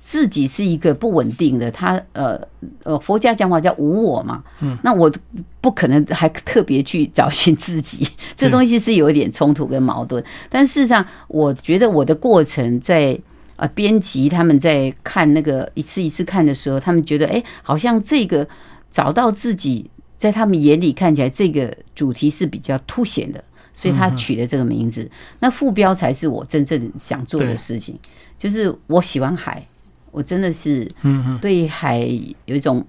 [0.00, 2.40] 自己是一个不稳定的，他呃
[2.82, 5.12] 呃佛家讲法叫无我嘛，嗯，那我
[5.60, 13.18] 不可能还特别去找寻自己，这东西是有一点冲突跟矛盾，但事实上，我觉得我的过程在
[13.56, 18.48] 呃编辑他们在看那个一次一次看的时候，他们觉得哎，好像这个
[18.90, 19.90] 找到自己。
[20.16, 25.10] 在他们眼里看起来，这个主题是比较凸显的，所以他取的这个名字。
[25.40, 27.98] 那副标才是我真正想做的事情，
[28.38, 29.66] 就是我喜欢海，
[30.10, 30.88] 我真的是
[31.40, 31.98] 对海
[32.46, 32.84] 有一种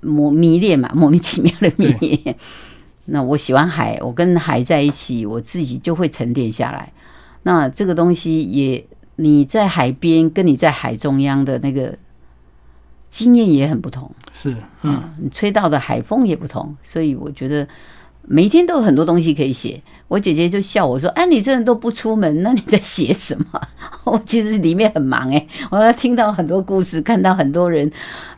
[0.00, 2.36] 魔迷恋嘛， 莫名其妙的迷恋。
[3.06, 6.92] 那我喜欢海，我跟海在一起，我自己就会沉淀下来。
[7.42, 11.98] 那这个东西也，你在海边跟你在海中央的那个。
[13.10, 17.66] 经验也很不同，是嗯，你吹到的海风也不同，所以我觉得
[18.22, 19.82] 每一天都有很多东西可以写。
[20.08, 23.60] 我姐姐就笑我说：“哎，你这人都不出门，那你在写什么？”
[24.04, 27.90] 我其实里面很忙哎，我要听到很多故事，看到很多人。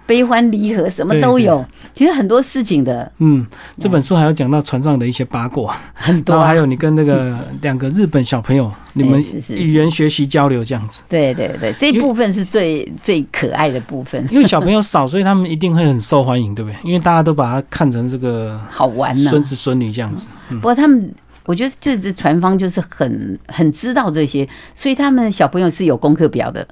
[0.06, 3.10] 悲欢离合什么都有，其实很多事情的。
[3.18, 3.46] 嗯，
[3.78, 6.42] 这本书还要讲到船上的一些八卦，很多。
[6.42, 11.02] 还有你跟那个 两个日本小朋友，你们语言学习交流这样子。
[11.08, 14.26] 对对对，这部分是最最可爱的部分。
[14.30, 16.76] 因为小朋友少，所以他们一定会很受欢迎，对不对？
[16.82, 20.26] 因为大家都把它看成这个好玩孙子孙女这样子。
[20.48, 21.14] 不过他们，
[21.46, 26.66] 我觉得就是船方就是很很知道这些，所以他们小朋友是有功课表的。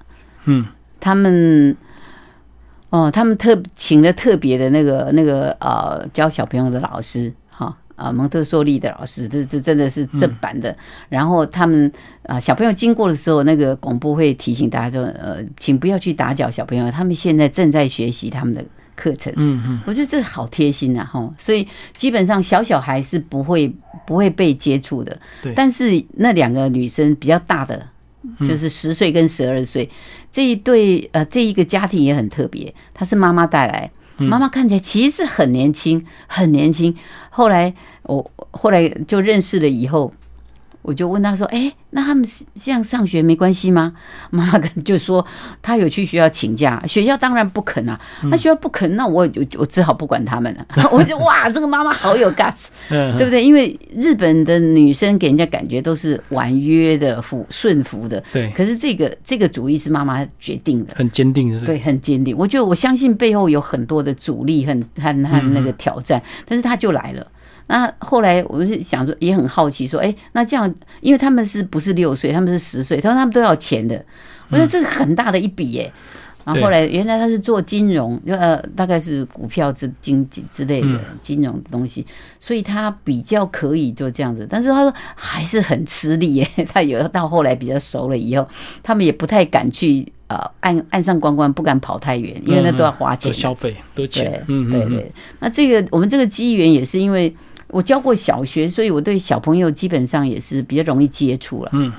[0.46, 0.66] 嗯，
[0.98, 1.76] 他们。
[2.90, 10.76] 哦，他们特请了特别的那个那个呃教小朋友的老师哈啊蒙特梭利的老师，这这真的是正版的。
[11.08, 11.90] 然后他们
[12.24, 18.64] 啊小朋友经过的时候，那个广播会提醒大家说呃，请不要去打搅小朋友，他们现在正在学习他们的
[18.96, 19.32] 课程。
[19.36, 21.32] 嗯嗯，我觉得这好贴心呐哈。
[21.38, 23.72] 所以基本上小小孩是不会
[24.04, 25.16] 不会被接触的。
[25.40, 27.86] 对，但是那两个女生比较大的。
[28.40, 29.88] 就是十岁跟十二岁
[30.30, 36.94] 这一对呃，这一个家庭也很特别，他是妈妈带来，妈妈看起来其实很年轻，很年轻。
[37.30, 40.12] 后来我后来就认识了以后。
[40.82, 43.92] 我就问他说：“哎，那他们这样上学没关系吗？”
[44.30, 45.24] 妈妈就说
[45.60, 48.00] ：“他有去学校请假，学校当然不肯啊。
[48.24, 50.66] 那学校不肯，那我我我只好不管他们了。
[50.90, 53.44] 我就哇， 这个妈妈好有 guts，对不对？
[53.44, 58.22] 因为日本的女生给人家感觉都是婉约的、服顺服的。
[58.32, 62.34] 对，可是这个这个主意是妈妈决定的，很坚定的，对，很坚定。
[62.36, 67.26] 我就我相信背后有很多的阻力和和和那个挑战，但是他就来了。”
[67.70, 74.04] 那后来我是想说，也很好奇，说，哎，那这样，因为他们是不是六岁，他们是十岁，他说他们都要钱的，
[74.48, 75.92] 我觉得这个很大的一笔耶。
[76.42, 80.88] 然后后来原来他是做金融，就呃，大概是股票之经济之类的
[81.22, 82.04] 金融的东西，
[82.40, 84.48] 所以他比较可以做这样子。
[84.50, 86.48] 但是他说还是很吃力耶。
[86.72, 88.48] 他有到后来比较熟了以后，
[88.82, 94.42] 他们也不太敢去呃岸岸上观光，不敢跑太远，因为那都要花钱消费，多钱。
[94.48, 95.12] 嗯对对。
[95.38, 97.32] 那这个我们这个机缘也是因为
[97.70, 101.70] 我教过小学，所以我对小朋友基本上也是比较容易接触了。
[101.72, 101.92] 嗯。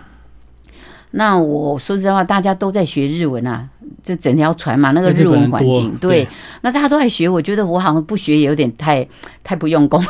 [1.13, 3.67] 那我说实话，大家都在学日文啊，
[4.01, 6.25] 就整条船嘛，那个日文环境，对，
[6.61, 9.05] 那大家都在学，我觉得我好像不学也有点太
[9.43, 10.01] 太不用功。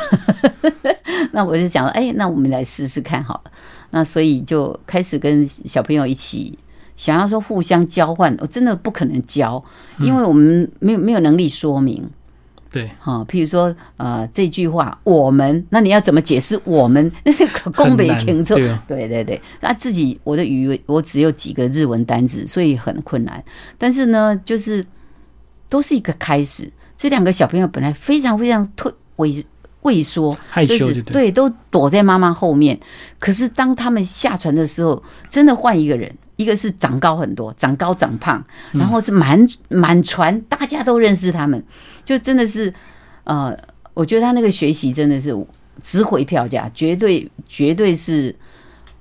[1.32, 3.50] 那我就想，哎，那我们来试试看好了。
[3.90, 6.56] 那所以就开始跟小朋友一起，
[6.96, 9.64] 想要说互相交换，我真的不可能教，
[9.98, 12.08] 因为我们没有没有能力说明。
[12.72, 17.12] 对，哈，譬如说，呃，这句话，我们，那你要怎么解释我们？
[17.22, 18.54] 那是宫北清楚，
[18.88, 23.44] 对对对，那自己我的语我只有几个日文单字，所以很困难。
[23.76, 24.84] 但是呢，就是
[25.68, 26.70] 都是一个开始。
[26.96, 29.44] 这两个小朋友本来非常非常退畏
[29.82, 32.80] 畏缩，害羞，对，都躲在妈妈后面。
[33.18, 36.10] 可是当他们下船的时候，真的换一个人。
[36.36, 41.62] 一个是长高很多，长高长胖，然后是满满船，大家都认识他们，
[42.04, 42.72] 就真的是，
[43.24, 43.56] 呃，
[43.94, 45.34] 我觉得他那个学习真的是
[45.82, 48.34] 值回票价，绝对绝对是，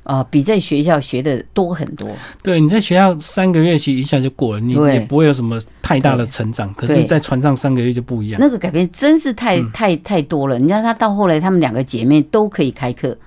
[0.03, 2.09] 呃，比在学校学的多很多。
[2.41, 6.73] 对，你在学校三个月期一下就过了，你也不会有什么太大的成长。
[6.73, 10.57] 可是，在船上三个月就不一样，那个改变真是太太太多了。
[10.57, 13.17] 你看他到后来，他们两个姐妹都可以开课。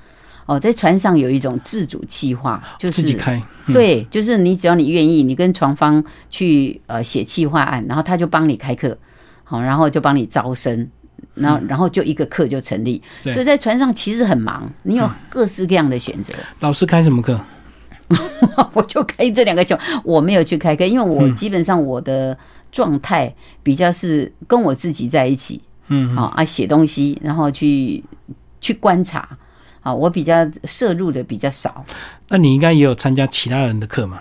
[0.47, 3.43] 哦，在船上有一种自主计划，就是自己开。
[3.73, 8.95] 对，就是你只要你愿意，你跟船方去呃写计划案，然后他就帮你开课，
[9.55, 10.89] 好，然后就帮你招生，
[11.35, 13.03] 然后然后就一个课就成立。
[13.23, 16.35] 所以在船上其实很忙，你有各式各样的选择。
[16.61, 17.41] 老师开什么课？
[18.73, 22.37] 我就开这两个球，我没有去开课，因为我基本上我的
[22.71, 28.03] 状态比较是跟我自己在一起，嗯，好啊，写东西，然后去
[28.61, 29.29] 去观察。
[29.81, 31.85] 啊，我比较摄入的比较少。
[32.31, 34.19] 那你应该也有参加其他人的课吗？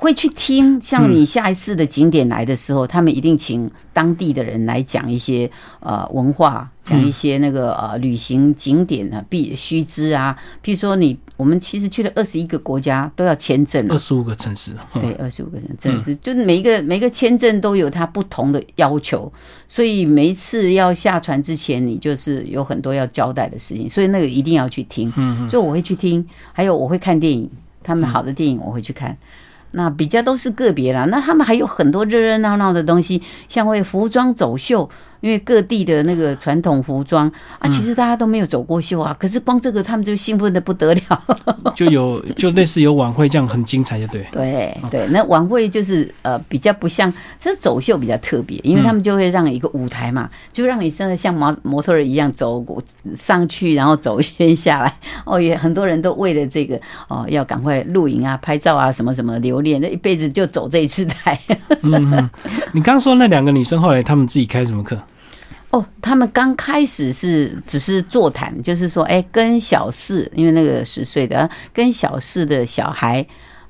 [0.00, 5.48] 会去听，像你下一次的景点来的时候，他们一定请当地的人来讲一些
[5.80, 10.34] 呃文化，讲一些那个呃旅行景点啊必须知啊。
[10.64, 19.30] 譬如说，你我们其实去了二十一个国家，都要签证，二十五个城市，对，二十五个城市，就是每一个每个签证都有它不同的要求，
[19.68, 25.12] 所以每一次要下船之前，你就是有很多要交代的事情，所以那个一定要去听。
[25.18, 27.50] 嗯，所以我会去听，还有我会看电影，
[27.82, 29.14] 他们好的电影我会去看。
[29.72, 34.90] 那比较都是个别啦，那他们还有很多热热闹闹的东西，像为服装走秀。
[35.20, 41.22] 因为各地的那个传统服装啊，其实大家都没有走过秀啊，可是光这个他们就兴奋的不得了，
[41.76, 44.26] 就有就类似有晚会这样很精彩，就对。
[44.32, 52.82] 对对，那晚会就是呃比较不像，这走秀比较特别，因为他们就会让一个舞台嘛，就让你真的像模模特儿一样走过
[53.14, 54.94] 上去，然后走一圈下来。
[55.24, 61.38] 哦，也很多人都为了这个哦，要赶快录影啊、拍照啊什么什么留恋，那一辈子就走这一次台。
[61.82, 62.30] 嗯，
[62.72, 64.96] 你刚说那两个女生后来他们自己开什么课？
[65.70, 73.24] 哦，他们刚开始是只是座谈，就是说，哎，跟小四，因为那个十岁的，跟小四的小孩，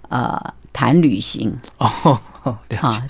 [0.09, 1.57] 啊，谈旅行。
[1.79, 2.21] 哦。
[2.43, 2.59] 哈，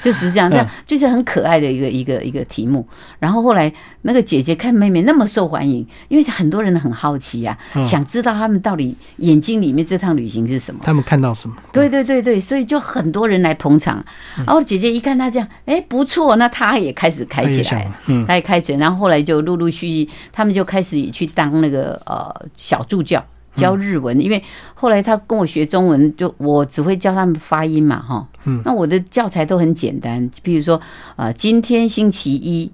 [0.02, 2.84] 就只是这样，这样就是很可爱的一个一个一个题目。
[3.20, 10.80] 然后后来那个姐姐看妹妹那么受欢迎，因为很多人很好奇呀，想知道他们到底眼睛里面这趟旅行是什么。
[10.82, 11.54] 他们看到什么？
[11.72, 14.04] 对对对对，所以就很多人来捧场。
[14.38, 18.76] 然后姐姐一看他这样，哎，不错，那他也开始开起来，嗯，他也开始。
[18.78, 23.24] 然后后来就陆陆续续，他们就开始也去当那个呃小助教。
[23.54, 24.42] 教日文，因为
[24.74, 28.28] 后来他跟我学中文，就我只会教他们发音嘛，哈。
[28.44, 28.62] 嗯。
[28.64, 30.80] 那我的教材都很简单，比如说，
[31.16, 32.70] 啊，今天星期一，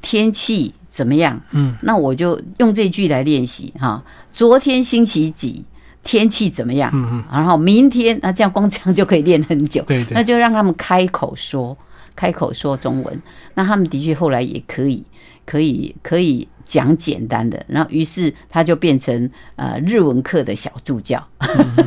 [0.00, 1.40] 天气怎么样？
[1.50, 1.76] 嗯。
[1.82, 4.02] 那我就用这句来练习哈。
[4.32, 5.64] 昨天星期几，
[6.02, 6.90] 天气怎么样？
[6.94, 7.24] 嗯嗯。
[7.30, 9.82] 然后明天，那这样光这样就可以练很久。
[9.82, 10.14] 对对。
[10.14, 11.76] 那就让他们开口说，
[12.16, 13.22] 开口说中文。
[13.54, 15.04] 那他们的确后来也可以，
[15.44, 16.48] 可以，可以。
[16.64, 21.22] 讲简单的，然后于是他就变成呃日文课的小助教。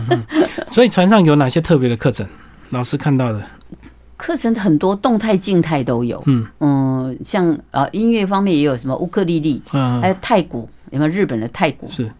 [0.71, 2.27] 所以船上有哪些特别的课程？
[2.69, 3.41] 老师看到的
[4.17, 6.21] 课程很多，动态、静态都有。
[6.25, 11.87] 嗯嗯，像呃音乐方面也有什么乌克丽丽，嗯，还有太鼓，有没有日本的太鼓？
[11.87, 12.11] 是，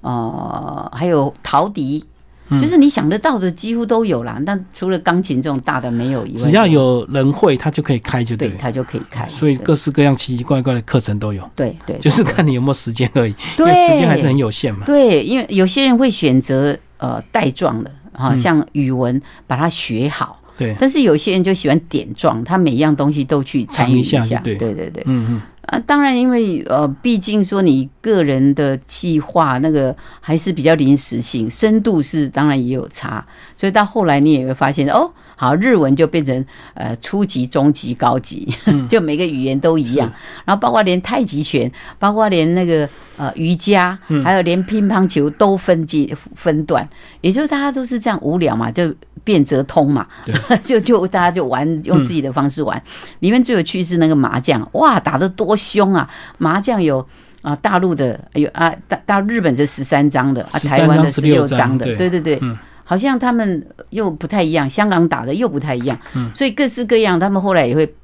[0.00, 2.04] 呃，还有陶笛，
[2.50, 4.40] 就是你想得到的几乎都有啦。
[4.44, 9.28] 但除了钢琴这种大的没有以外，只要有人会，他就可以开，就对，他就可以开。
[9.28, 11.48] 所以各式各样奇奇怪怪的课程都有。
[11.56, 14.84] 对对，就是看你有没有时间而已，因为时间还是很有限嘛。
[14.86, 20.40] 对，因为有些人会选择呃带状的，哈，像语文把它学好。
[20.56, 24.38] 对，但是有些人就喜欢点状，他每样东西都去参与一下。
[24.40, 25.42] 对对对，嗯嗯。
[25.66, 33.24] 啊，当然，因为呃，毕竟说你个人的计划那个还是比较临时性，深度是当然也有差，
[33.56, 35.10] 所以到后来你也会发现哦。
[35.36, 36.44] 好，日文就变成
[36.74, 38.46] 呃初级、中级、高级，
[38.90, 40.12] 就每个语言都一样。
[40.44, 46.86] 然后包括连太极拳，包括连那个呃瑜伽，还有连乒乓球都分阶分段。
[47.22, 48.94] 也就是大家都是这样无聊嘛，就
[49.24, 50.06] 变则通嘛，
[50.62, 52.80] 就就大家就玩用自己的方式玩。
[53.20, 56.08] 里面最有趣是那个麻将，哇，打得多凶啊！
[56.38, 57.04] 麻将有
[57.42, 62.40] 啊大陆的，有啊大到日本这十三张的，啊台湾的十六张的，对对对。
[62.86, 65.98] 好像他们又不太一样，香港打的又不太一样，
[66.34, 67.94] 所以各式各样，他们后来也会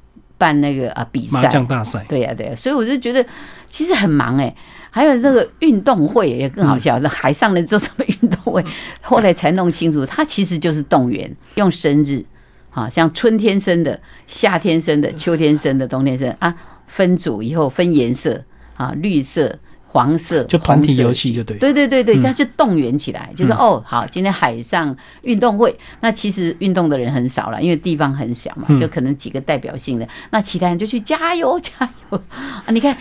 [0.41, 3.23] 办那个啊比赛，麻将大赛，对呀对呀，所以我就觉得
[3.69, 4.55] 其实很忙哎，
[4.89, 8.65] 还有那个运动会也更好笑，那海上的做什么运动会，
[9.01, 12.25] 后来才弄清楚，它其实就是动员用生日，
[12.71, 16.55] 啊，像春天生的、夏天生的、秋天生的、冬天生啊，
[16.87, 18.43] 分组以后分颜色
[18.75, 19.59] 啊，绿色。
[19.93, 32.63] 黄色就团体游戏就对，对对对对，它就动员起来，就是哦，好，今天海上运动会，那其实运动的人很少了，因为地方很小嘛，就可能几个代表性的，那其他人就去加油加油啊！
[32.69, 32.95] 你看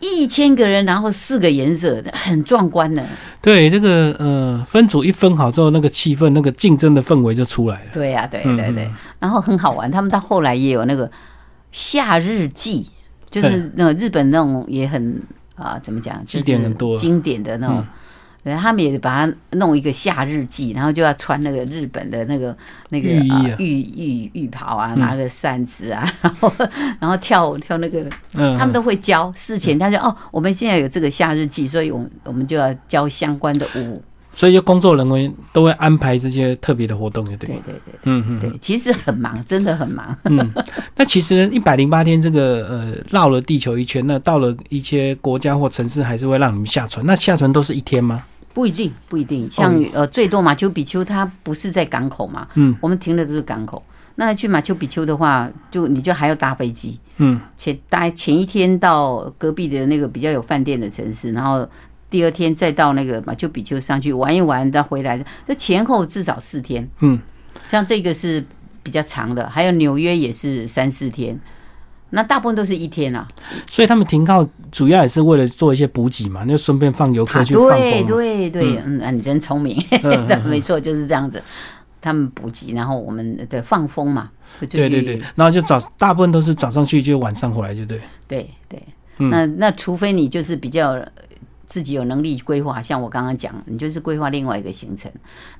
[0.00, 3.02] 一千个人，然后四个颜色，很壮观的。
[3.40, 7.90] 对，这个呃，分组一分好之后，那个气氛、那个竞争的氛围就出来了。
[7.94, 11.10] 对呀，对对对，然后很好玩，他们到后来也有那个
[11.72, 12.90] 夏日祭，
[13.30, 15.22] 就是那日本那种也很。
[15.56, 16.24] 啊，怎么讲？
[16.26, 17.84] 经典很多，经典的那种，
[18.42, 22.56] 对，他们也把它弄一个夏日祭，然后就要穿那个日本的那个
[22.90, 26.52] 那个浴衣、浴浴浴袍啊，拿个扇子啊，然后
[27.00, 29.32] 然后跳跳那个，他们都会教。
[29.36, 34.02] 事前他就哦，我们现在有这个夏日祭，所以我我们就要教相关的舞。
[34.34, 37.46] 所以，就工作人员都会安排这些特别的活动，对对？
[37.46, 40.14] 对对对，嗯嗯，对，其实很忙，真的很忙。
[40.24, 40.52] 嗯，
[40.96, 47.06] 那其实一百零八天这个呃绕了地球一圈，那到了一些国家或城市，还是会让你们下船。
[47.06, 48.24] 那下船都是一天吗？
[48.52, 49.48] 不一定，不一定。
[49.48, 52.48] 像呃，最多马丘比丘，它不是在港口嘛？
[52.54, 53.80] 嗯，我们停的都是港口。
[54.16, 56.98] 那去马丘比丘的话，就你就还要搭飞机。
[57.18, 61.68] 嗯，前搭前一天到隔壁的那个比较有饭店的城市，然后。
[62.14, 66.88] 第二天再到那个马丘比丘上去玩一玩，再回来，这前后至少四天。
[67.00, 67.18] 嗯，
[67.66, 68.44] 像这个是
[68.84, 71.36] 比较长的，还有纽约也是三四天，
[72.10, 73.26] 那大部分都是一天啊。
[73.68, 79.76] 所以他们停靠主要也是为了做一些补给嘛，那顺便放游客去放对对对，嗯，你真聪明，
[80.46, 81.42] 没错，就是这样子。
[82.00, 88.00] 他们补给，然后我们的放风嘛，对对对，然后就早大部分都是早上去，就晚上回来，就对。
[88.28, 88.80] 对对，
[89.16, 91.04] 那那除非你就是比较。
[91.74, 95.10] 自己有能力规划，像我刚刚讲，你就是规划另外一个行程。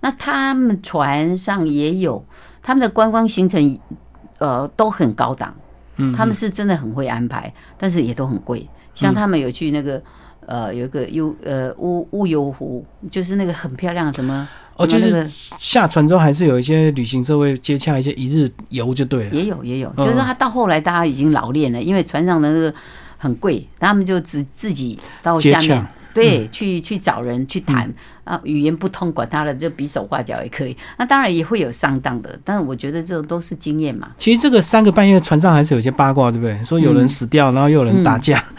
[0.01, 2.25] 那他们船上也有
[2.63, 3.81] 他们的观光行程，
[4.39, 5.53] 呃，都很高档。
[5.97, 8.65] 嗯，他们是真的很会安排，但是也都很贵。
[8.95, 10.01] 像他们有去那个
[10.47, 19.35] 呃，有一个游呃乌乌游湖，就是那个很漂亮，什么哦，就是下船之后还是有一些旅行社会接洽一些一日游就对了。
[19.35, 22.73] 也有也有，就是他到后来大家已经老练了，因为船上的那个。
[23.17, 27.93] 很贵，他们就只自己到下面，对，去去找人去谈
[28.23, 30.77] 啊，语言不通，管他的，就比手画脚也可以。
[30.97, 34.11] 那当然也会有上当的，但是我觉得这都是经验嘛。
[34.17, 36.57] 其实这个三个半月船上还是有些八卦，对不对？
[36.65, 38.43] 说有人死掉，然后又有人打架，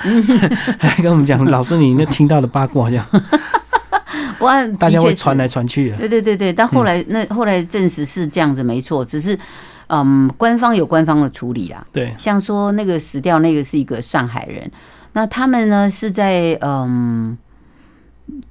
[0.78, 3.06] 还 跟我们讲，老师你那听到的八卦这样。
[4.38, 5.98] 不按大家会传来传去的。
[5.98, 9.40] 对对对对，但后来那后来证实是这样子，没错，只是。
[9.88, 11.86] 嗯，官方有官方的处理啦。
[11.94, 14.72] 对，像说那个死掉那个是一个上海人，
[15.14, 17.38] 那他们呢是在嗯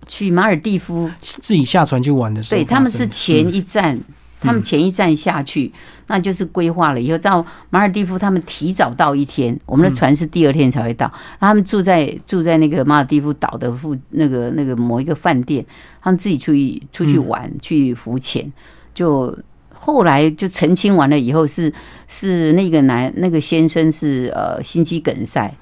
[0.07, 3.99] 去马尔蒂夫自己下船去玩的时候，对他们是前一站，
[4.41, 5.73] 他们前一站下去，
[6.07, 15.65] 那就是规划了以后到马尔蒂夫，他们提早到一天，我们的船是第二天才会到，他们住在住在那个马尔蒂夫岛的附那个那个某一个饭店，
[16.03, 18.53] 他们自己出去出去玩去浮潜。
[18.95, 19.37] 就。
[19.77, 21.71] 后来就澄清完了以后，是
[22.09, 25.55] 是那个男那个先生是呃心肌梗塞，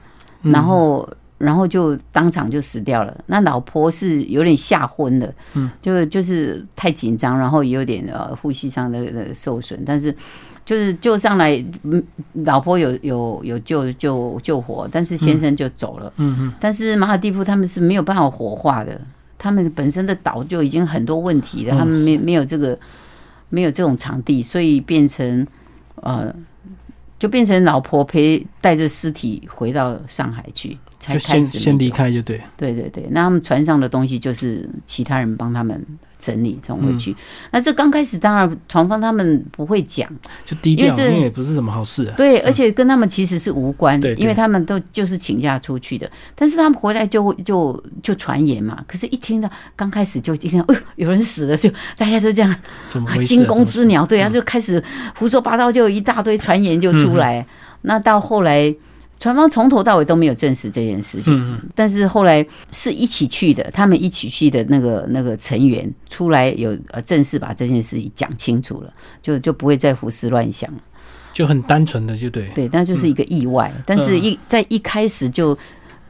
[0.42, 1.08] 然后
[1.42, 3.12] 然后就当场就死掉了。
[3.26, 10.14] 那老婆是有点吓昏了，嗯，就就是太紧张，然后也有点呃呼吸上的的受损，但是
[10.64, 12.02] 就是救上来，嗯，
[12.44, 19.00] 老婆有有有救救救活，但是先生就走了，嗯嗯，但是马尔蒂夫他们是没有办法火化的。
[19.36, 22.78] 他们本身的岛就已经很多问题了，嗯他们没没有这个
[23.48, 25.44] 没有这种场地，所以变成
[25.96, 26.32] 呃，
[27.18, 31.90] 就变成老婆陪带着尸体回到上海去，才就开始先先离。
[31.90, 32.40] 开就对。
[32.56, 35.84] 对对对，那他们船上的东西就是其他人帮他们
[36.18, 37.14] 整理送回嗯去。
[37.50, 40.08] 那这刚开始当然船方他们不会讲，
[40.44, 42.14] 就低调，因为这也不是什么好事啊。
[42.16, 48.82] 对，而且跟他们其实是无关，因为他们都就是请假出去的，但是他们回来就会就就传言嘛。
[48.86, 52.54] 可是，一听到刚开始就一听到，哎呦，有人死了，就大家都这样？
[53.24, 54.82] 惊弓之鸟，对啊，嗯就开始
[55.18, 57.46] 胡说八道，就有一大堆传言就出嗯来。
[57.84, 58.72] 那到后来，
[59.22, 61.32] 船方从头到尾都没有证实这件事情。
[61.32, 68.92] 嗯嗯，但是后来是一起去的，他们一起去的那个那个成员出来有呃正式把这件事讲清楚了，
[69.22, 70.68] 就就不会再胡思乱想。
[71.32, 72.48] 就很单纯的就对。
[72.52, 73.72] 对，那就是一个意外。
[73.86, 75.56] 但是一在一开始就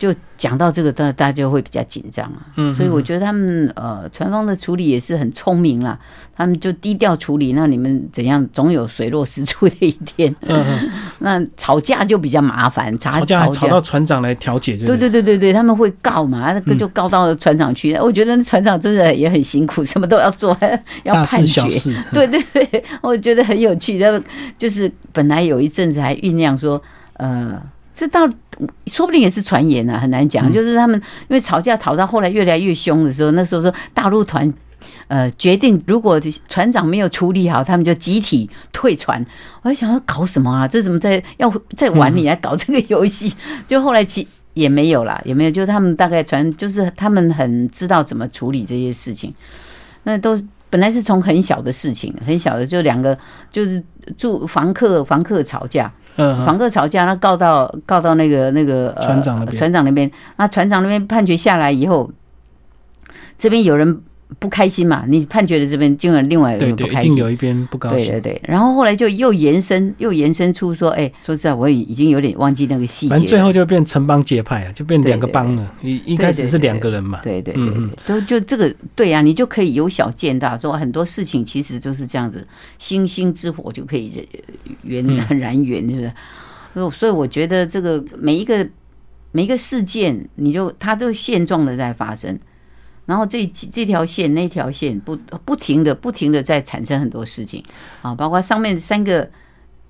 [0.02, 2.42] 就讲到这个，大大家就会比较紧张啊。
[2.56, 5.96] 嗯所以我觉得他们呃船方的处理也是很聪明啦，
[6.34, 7.52] 他们就低调处理。
[7.52, 10.34] 那你们怎样，总有水落石出的一天。
[10.40, 10.90] 嗯嗯，
[11.20, 17.94] 那吵架就比较麻烦，吵吵架吵到船长来调解，就对对对对对对，他们会告嘛，那个就告到船长去。
[17.94, 20.56] 我觉得船长真的也很辛苦， 什么都要做，
[21.04, 21.62] 要判决。
[22.12, 23.98] 对对对，我觉得很有趣。
[23.98, 24.20] 然后
[24.58, 26.82] 就是本来有一阵子还酝酿说，
[27.18, 27.62] 呃，
[27.94, 28.28] 这到
[28.86, 30.50] 说不定也是传言啊，很难讲。
[30.50, 34.52] 嗯就是他们因为吵架吵到后来越来越凶的时候，那时候说大陆团。
[35.08, 39.22] 呃，决定如果船长没有处理好，他们就集体退船。
[39.60, 40.66] 我还想要搞什么啊？
[40.66, 43.30] 这怎么在要在玩你来搞这个游戏？
[43.68, 49.32] 就后来其也没有啦，也没有，就他们大概船就是他们很知道怎么处理这些事情。
[50.04, 50.40] 那都
[50.70, 53.16] 本来是从很小的事情，很小的就两个
[53.50, 53.82] 就是
[54.16, 59.56] 住房客房客吵架，房客吵架，那告到告到那个那个、呃、船长那边。
[59.56, 62.10] 船长那边，那船长那边判决下来以后，
[63.38, 64.02] 这边有人
[64.38, 65.04] 不开心嘛？
[65.06, 67.12] 你判决的这边就有另外有对对，人不开心。
[67.12, 67.98] 一定有一边不高兴。
[67.98, 73.10] 对对对，然后后来就又延伸，又延伸出说，哎，说实在，我已经有点忘记那个细节。
[73.10, 75.74] 反正最后就变成帮结派啊，就变两个帮了。
[75.82, 82.46] 一一开始是两个人嘛，对对对嗯对，都就这个对呀、你就可以由小见大，说很多事情其实就是这样子，
[82.78, 84.26] 星星之火就可以
[84.82, 86.12] 燃嗯燃燃源，是不是？
[86.74, 88.66] 所以所以我觉得这个每一个
[89.30, 92.38] 每一个事件，你就它都现状的在发生，
[93.06, 97.62] 然后这这条线那条线不不停的不停的在产生很多事情
[98.02, 99.28] 啊，包括上面三个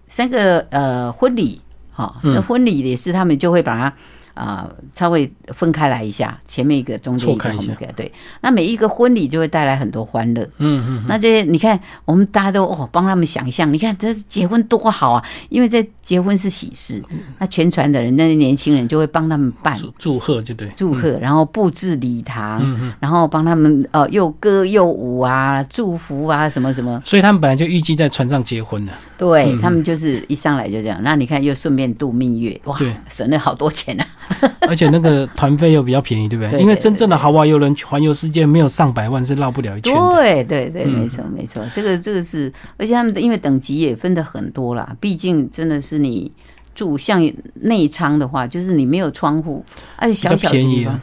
[0.09, 1.61] 三个呃婚礼，
[1.91, 3.95] 好、嗯那婚礼也是他们就会把它。
[4.35, 8.13] 啊、稍微分开来一下，前面一个，中间一个，一后面一个，对。
[8.41, 15.25] 那每一个婚礼就会带来很多欢乐，嗯嗯，那这些你看，我们大家都哦帮他们想象，你看这结婚多好啊！
[15.49, 17.03] 因为在结婚是喜事，
[17.39, 20.71] 那全船的人，那些年轻人就会帮他们办祝祝贺就对。
[20.77, 28.93] 祝贺，然后布置礼堂，然后帮他们呃又歌又舞啊，祝福啊什么什么，所以他们本来就预计在船上结婚了。
[29.19, 30.99] 对、他们就是一上来就这样。
[31.03, 32.77] 那你看又顺便度蜜月，哇，
[33.09, 34.07] 省了好多钱啊！
[34.69, 36.51] 而且那个团费又比较便宜，对不对？
[36.53, 40.15] 对因为真正的豪华游轮环游世界没有上百万是绕不了一圈的。
[40.15, 41.01] 对对对，嗯。
[41.01, 46.31] 没错没错，这个这个是，而且他们的因为等级也分的很多啦，毕竟真的是你
[46.75, 47.21] 住像
[47.55, 49.65] 内舱的话，就是你没有窗户，
[49.97, 50.51] 而且小小的地方。
[50.51, 51.03] 较便宜啊，，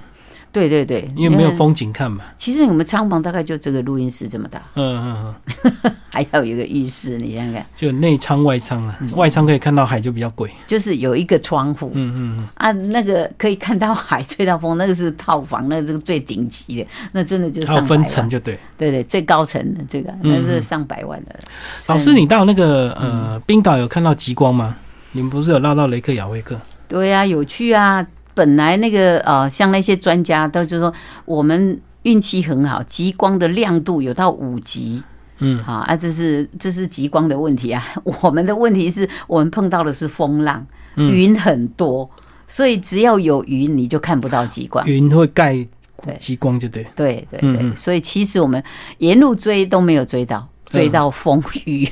[0.51, 1.57] 对对对，因为没有看。
[1.57, 2.23] 风景看嘛。
[2.37, 5.35] 其实我们仓房大概就这个录音室这么大，嗯嗯
[5.83, 10.51] 嗯， 还要有一个浴室，你想想看，就内仓外仓啊，嗯外仓可以看到海就比较贵。
[10.65, 11.91] 就是有一个窗户。
[11.93, 18.57] 嗯嗯嗯，啊，那个可以看到海、吹到风，那个是套房，那个这个最顶级的，那真的就是分层就对。
[18.77, 21.39] 对对，最高层的这个，那嗯是上百万的。
[21.87, 24.75] 老师，你到那个呃冰岛有看到极光吗？
[25.11, 26.59] 你们不是有绕到雷克雅未克？
[26.87, 28.05] 对呀、有趣啊！
[28.39, 30.93] 本来那个呃，像那些专家都就说，
[31.25, 35.03] 我们运气很好，极光的亮度有到五级，
[35.39, 37.83] 嗯，好啊，这是这是极光的问题啊。
[38.23, 40.65] 我们的问题是我们碰到的是风浪，
[40.95, 42.09] 嗯云很多，
[42.47, 44.87] 所以只要有云，你就看不到极光。
[44.87, 45.55] 云会盖
[46.01, 46.87] 对极光就对。
[46.95, 48.63] 对对对，所以其实我们
[48.99, 51.85] 沿路追都没有追到，追到风雨，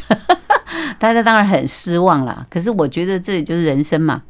[0.98, 2.48] 大家当然很失望啦。
[2.50, 4.22] 可是我觉得这也就是人生嘛，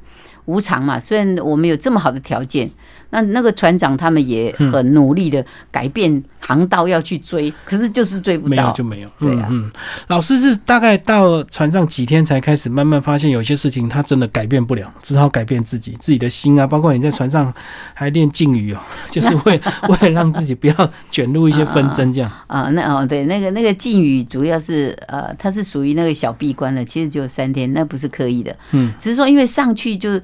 [0.47, 0.99] 无偿嘛。
[0.99, 2.69] 虽然我们有这么好的条件，
[3.09, 8.71] 那那个船长他们也很努力的改变航道要去追，可是就是追不到没有。
[8.73, 9.09] 就没有。
[9.19, 9.71] 对啊嗯嗯，
[10.07, 16.67] 老师是大概到船上几天才开始慢慢发现有些事情他真的改变不了，只好改变自己自己的心啊。
[16.67, 17.53] 包括你在船上
[17.93, 18.79] 还练敬语哦，
[19.09, 22.31] 就是为 为了让自己不要卷入一些纷争这样。
[22.47, 30.19] 啊、那哦，对，那个那个禁语主要是呃，它是属于那个小闭关的，其实只有三天，那不是刻意的，嗯，只是说因为上去就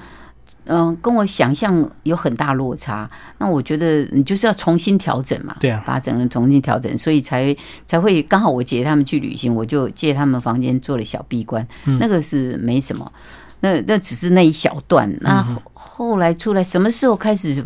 [0.66, 3.09] 嗯、跟我想象有很大落差。
[3.38, 7.55] 那我觉得你就是要重新调整嘛，对啊，把整个人重新调整，所以才
[7.86, 11.97] 才会刚好我姐他们去旅行，我就借他们房间做了小闭关，嗯。
[11.99, 13.11] 那个是没什么，
[13.59, 15.11] 那那只是那一小段。
[15.20, 17.64] 那后后来出来，什么时候开始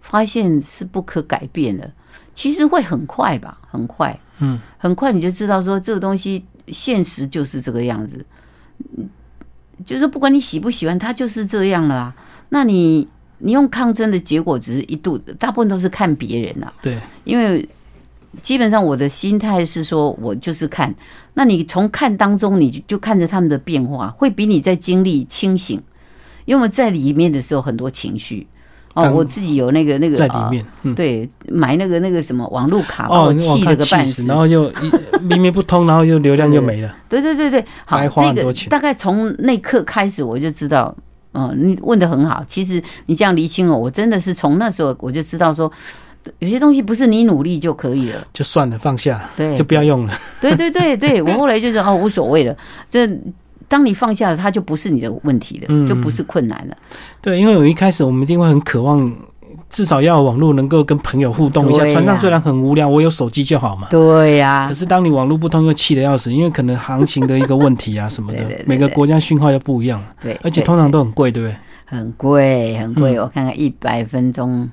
[0.00, 1.90] 发现是不可改变的？
[2.32, 8.24] 其实会很快吧，很快，嗯，很快你就知道说这个东西现实就是这个样子，
[8.96, 9.08] 嗯
[9.84, 12.14] 就是不管你喜不喜欢，它就是这样了啊。
[12.48, 13.06] 那你
[13.38, 16.72] 你用抗争的结果只是一度，大部分都是看别人啊。
[16.82, 17.68] 对，因为
[18.42, 20.94] 基本上我的心态是说，我就是看。
[21.34, 25.80] 那你从看当中，你就看着他们的变化，会比你在经历清醒。
[26.46, 28.46] 因为在里面的时候很多情绪
[28.94, 34.36] 哦，我自己有那个那个在里面，对，买那个那个什么网路卡，把哦，我气了个半死然。
[34.36, 34.90] 后又一
[35.22, 36.92] 明明不通，然后又流量就没了。
[37.08, 40.92] 对对对对，好，花这个很多钱大概从那刻开始我就知道，
[41.34, 42.44] 嗯，你问的很好。
[42.48, 45.70] 其实你这样厘清了，我真的是从那时候我就知道说，
[46.40, 48.26] 有些东西不是你努力就可以了。
[48.32, 50.12] 就算了，放下，对，就不要用了。
[50.42, 52.56] 对对对对，我后来就是哦无所谓了。
[52.90, 53.08] 这
[53.70, 56.76] 当你放下了，它就不是你的问题了，嗯就不是困难了。
[57.22, 59.10] 对，因为我一开始我们一定会很渴望，
[59.70, 61.88] 至少要有网络能够跟朋友互动一下。
[61.88, 63.86] 船上虽然很无聊，我有手机就好嘛。
[63.88, 71.56] 对呀、可是当你网络不通，又气得要死，因为可能航行的一个问题啊什么的 每个国家讯号又不一样，对，对而且通常都很贵，对不对？
[71.86, 73.14] 很贵很贵。
[73.16, 74.68] 嗯我看看一百分钟。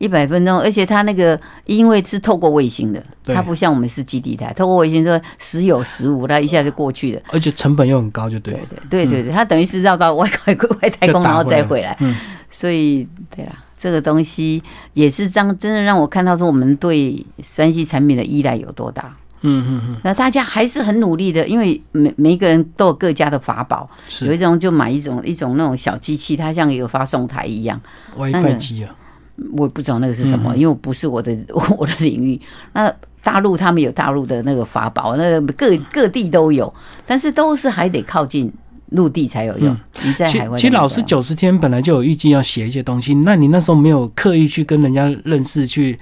[0.00, 7.20] 一百分钟，而且它那个因为是透过卫星的，它不像我们是基地台，透过卫星说时有时无，它一下就过去了。
[7.30, 8.60] 而且成本又很高，就对了。
[8.88, 11.96] 对对对，它等于是绕到外外外太空，然后再回来
[12.50, 14.62] 所以对啦，这个东西
[14.94, 19.14] 也是让真的让我看到说我们对三 C 产品的依赖有多大。
[19.42, 23.88] 嗯嗯嗯，那大家还是很努力的，因为每每一个人都有各家的法宝，
[24.20, 27.80] 有一是种就买一种一种那种小机器，它像一个发送台一样。
[28.18, 28.94] WiFi 机啊，
[29.52, 31.36] 我也不知道那个是什么，嗯因为我不是我的
[31.78, 32.40] 我的领域。
[32.72, 36.72] 那大陆他们有大陆的那个法宝，那个各各地都有，
[37.06, 38.50] 但是都是还得靠近
[38.90, 39.76] 陆地才有用。
[40.02, 45.98] 你在其海外其实老师九十天本来就有预计要写一些东西，那你那时候没有刻意去跟人家认识，去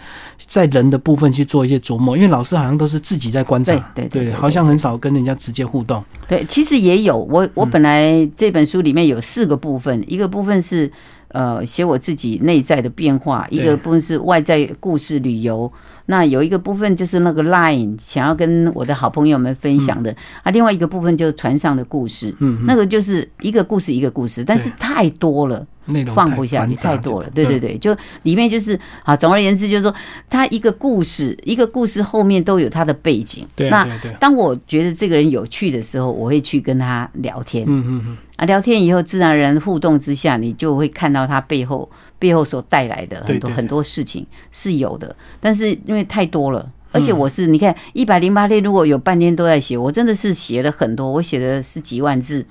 [0.47, 6.03] 在人的部分去做一些琢磨，因为老师好像都是自己在观察，对对对对好像很少跟人家直接互动。
[6.29, 7.19] 对，其实也有。
[7.19, 10.91] 我我本来这本书里面有四个部分，一个部分是
[11.29, 15.71] 呃写我自己内在的变化，一个部分是外在故事旅游，
[16.07, 25.67] 那有一个部分就是那个 line 想要跟我的好朋友们分享的，啊，另外一个部分就是船上的故事，嗯，那个就是一个故事一个故事，但是太多了。
[26.15, 27.31] 放不下去，太多了。
[27.35, 29.95] 对对对，就里面就是啊，总而言之就是说，
[30.29, 33.47] 他一个故事，一个故事后面都有他的背景。
[33.71, 33.87] 那
[34.21, 37.65] 当我觉得这个人有趣的时候，我会去跟他聊天。
[37.67, 46.71] 嗯嗯嗯，啊，聊天以后，自然而然互动之下，你就会看到他背后背后所带来的很多很多事情是有的，但是因为太多了。
[46.91, 52.47] 而嗯且我是，你看一百零八天，如果有半天都在写，我真的是写了很多，我写的是几万字，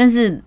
[0.00, 0.42] 但是，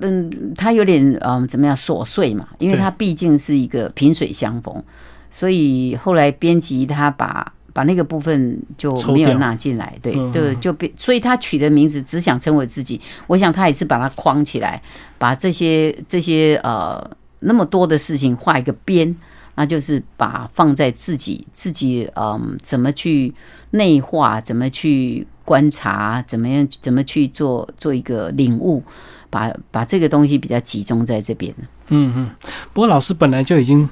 [0.00, 2.80] 嗯，它有点嗯怎么样琐碎嘛，因为对。
[2.80, 4.82] 它毕竟是一个萍水相逢，
[5.30, 14.80] 所以后来编辑他把把那个部分就没有纳进来，对嗯对，就变，所以他取的名字只想成为自己，我想他也是把它框起来，
[15.18, 17.10] 把这些这些呃
[17.40, 19.14] 那么多的事情画一个边，
[19.56, 23.34] 那就是把放在自己自己嗯怎么去
[23.70, 28.82] 内化，怎么去观察，怎么样怎么去做做一个领悟，
[29.30, 31.54] 把把这个东西比较集中在这边。
[31.88, 32.30] 嗯嗯。
[32.72, 33.88] 不过老师本来就已经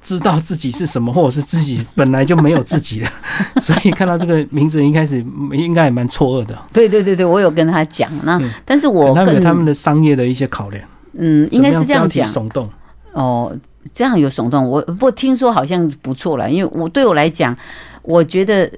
[0.00, 3.08] 知道自己是什么，或者是自己本来就没有自己的，
[3.60, 6.58] 所以看到这个名字一开始应该也蛮错愕的。
[6.72, 12.68] 对对对对，我有跟他讲，那、嗯但是我他们有更他们的商业的一些考量，嗯，应该是这样讲耸动。
[13.12, 13.54] 哦，
[13.94, 14.68] 这样有耸动。
[14.68, 17.54] 我不过听说好像不错了，因为我对我来讲，
[18.02, 18.70] 我觉得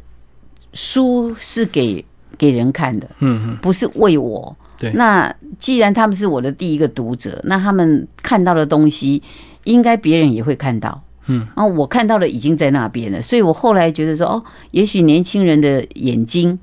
[0.75, 2.05] 书是给
[2.37, 4.55] 给人看的，嗯嗯，不是为我。
[4.77, 9.23] 对那既然他们是我的第一个读者，那他们看到的东西，
[9.63, 11.01] 应该别人也会看到。
[11.27, 16.59] 嗯，然后我看到了已经在那边了，所以我后来觉得说，哦，也许年轻人的眼睛，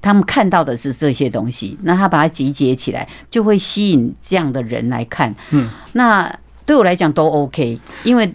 [0.00, 5.32] 他们看到的是这些东西，那他把它集结起来，就会吸引这样的人来看。
[5.50, 6.34] 嗯，那
[6.64, 8.32] 对我来讲都 OK，因为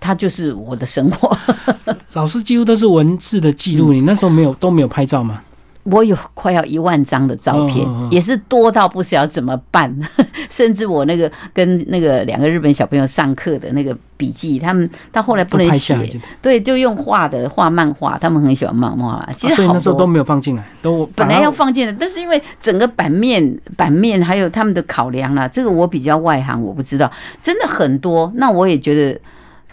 [0.00, 1.36] 它就是我的生活。
[2.14, 5.42] 老师几乎都是文字的记录，你那时候没有都没有拍照吗？
[5.84, 9.98] 我有快要一万张的照片，也是多到不晓得怎么办。
[10.50, 15.96] 甚至我那个跟那个两个日本小朋友上课的那个笔记，他们到后来不能写
[16.42, 19.28] 对，就用画的画漫画，他们很喜欢漫画嘛。
[19.34, 27.10] 其啊实那时候都没有放进来，都本来要放进来，但是因为整个版面、版面还有他们的考量啦，这个我比较外行，我不知道，
[27.42, 28.30] 真的很多。
[28.36, 29.18] 那我也觉得，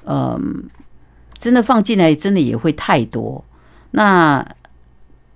[0.08, 0.70] 嗯、
[1.38, 3.44] 真的放进来，真的也会太多。
[3.92, 4.46] 那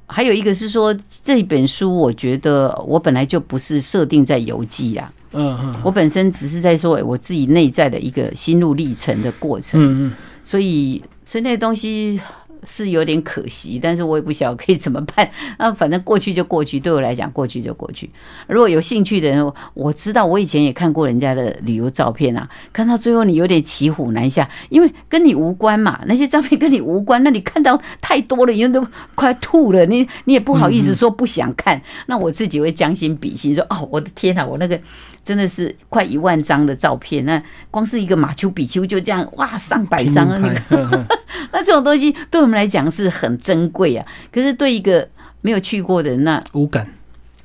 [0.07, 9.81] 还有一个是说，这本书我觉得我本来就不是设定在游记啊，嗯嗯我本身只是在说哎我自己内在的一个心路历程的过程。
[9.81, 10.13] 嗯嗯，
[10.43, 12.19] 所以所以那些东西
[12.67, 15.29] 是有点可惜，但是我也不晓得可以怎么办。
[15.57, 18.09] 那 反正过去就过去，对我来讲过去就过去。
[18.47, 28.85] 如果有兴趣的人，我知道我以前也看过人家的旅游照片啊，看到最后你有点骑虎难下，因为跟你无关嘛，那些照片跟你无关，那你看到太多了，你都
[29.15, 31.81] 快吐了，你你也不好意思说不想看。
[32.07, 34.79] 那我自己会将心比心，说哦，我的天啊，我那个。
[35.23, 41.07] 真的是快一万张的照片，那光是一个马丘比丘就这样哇，上百张那个
[41.53, 44.05] 那这种东西对我们来讲是很珍贵啊。
[44.31, 45.07] 可是对一个
[45.41, 46.85] 没有去过的人，那无感，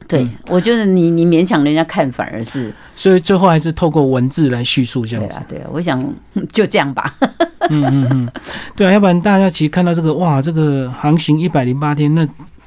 [0.09, 5.39] 对、我觉得你你勉强人家看，反而是所以最后还是透过文字来叙述这样子。
[5.49, 5.71] 对啊对啊。
[5.73, 6.03] 我想
[6.53, 7.15] 就这样吧。
[7.69, 8.29] 嗯嗯嗯，
[8.77, 12.27] 对啊，要不然大家其实看到这个哇，这个航行一百零八天，那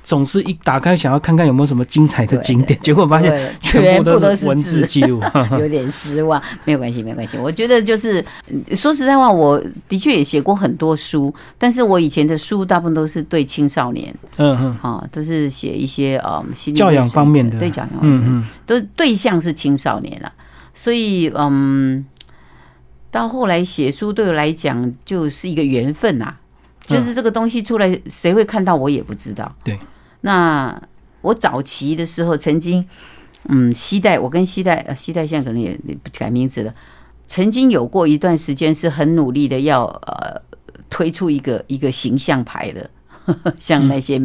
[0.10, 5.22] 总是一打开想要看看有没有什么精彩的景点，结果发现全部都是文字字，记录。
[5.60, 6.41] 有点失望。
[6.66, 7.38] 没有关系，没有关系。
[7.38, 20.32] 我觉得就是嗯说实在话，我的确也写过很多书，但是我以前的书大部分都是对青少年嗯嗯啊，都是写一些嗯心理教养方面的对教养嗯嗯，都对象是青少年啊，
[20.74, 22.03] 所以嗯，
[23.12, 26.34] 到后来写书对我来讲就是一个缘分呐、
[26.88, 29.55] 就是这个东西出来，谁会看到我也不知道。
[29.64, 29.78] 对，
[30.22, 30.82] 那
[31.22, 32.86] 我早期的时候曾经，
[33.47, 36.74] 嗯，西代，我跟西代，呃，西代现在可能也也改名字了，
[37.28, 40.41] 曾经有过一段时间是很努力的要呃
[40.89, 42.89] 推出一个一个形象牌的。
[43.59, 44.17] 像那些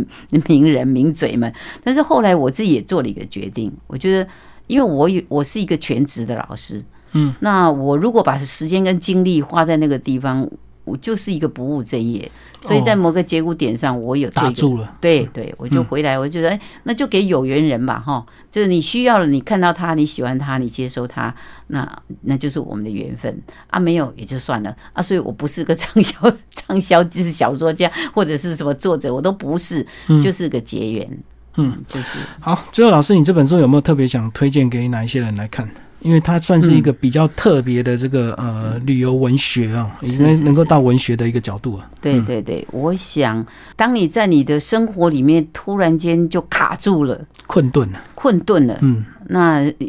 [0.47, 4.27] 名人名嘴们，但是后来我自己也做了一个决定，我觉得，
[4.67, 6.83] 因为我有我是一个全职的老师，
[7.13, 10.49] 嗯，那我如果把时间跟精力花在那个地方，
[10.85, 12.31] 我就是一个不务正业，
[12.63, 14.93] 所以在某个节骨点上，我有打住了。
[15.01, 21.35] 对对，我就回来，我觉得，哎，那就给有缘人吧，哈，就是你需要了，你看到他，你喜欢他，你接受他，
[21.69, 21.91] 那
[22.23, 23.43] 那就是我们的缘分。
[23.69, 24.77] 啊，没有也就算了。
[24.93, 29.87] 啊，所以我不是个 畅销畅销就是小说家或者是什么作者，我都不是，
[30.23, 31.19] 就是个结缘，
[31.57, 35.67] 嗯，就是好，最后老师，你这本书有没有特别想推荐给哪一些人来看？
[36.05, 41.91] 因为它算是一个比较特别的这个、呃旅游文学啊，是应该能够到文学的一个角度啊。
[41.91, 41.99] 嗯。
[42.03, 43.45] 对对对，我想
[43.75, 49.05] 当你在你的生活里面突然间就卡住了、困顿了，困顿了，嗯。
[49.27, 49.89] 那呃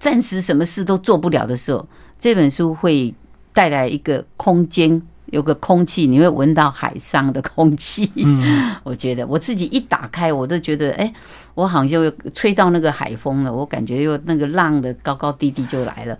[0.00, 1.88] 暂时什么事都做不了的时候，
[2.18, 3.14] 这本书会
[3.52, 5.00] 带来一个空间，
[5.34, 8.08] 有个空气，你会闻到海上的空气。
[8.14, 11.12] 嗯， 我觉得我自己一打开，我都觉得，哎，
[11.54, 16.16] 我好像就吹到那个海风了，我感觉又那个浪的高高低低就来了。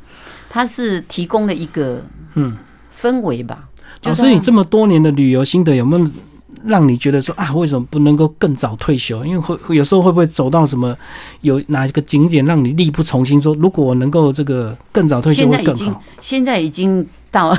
[0.50, 2.02] 它是提供了一个
[2.34, 2.56] 嗯
[3.00, 3.68] 氛围吧。
[4.02, 6.06] 老师，你这么多年的旅游心得，有没有
[6.64, 9.24] 让你觉得说啊，为什么不能够更早退休？
[9.24, 10.96] 因为会会有时候会不会走到什么
[11.42, 13.40] 有哪一个景点让你力不从心？
[13.40, 16.02] 说如果我能够这个更早退休现在已经会更好。
[16.20, 17.58] 现在已经到了，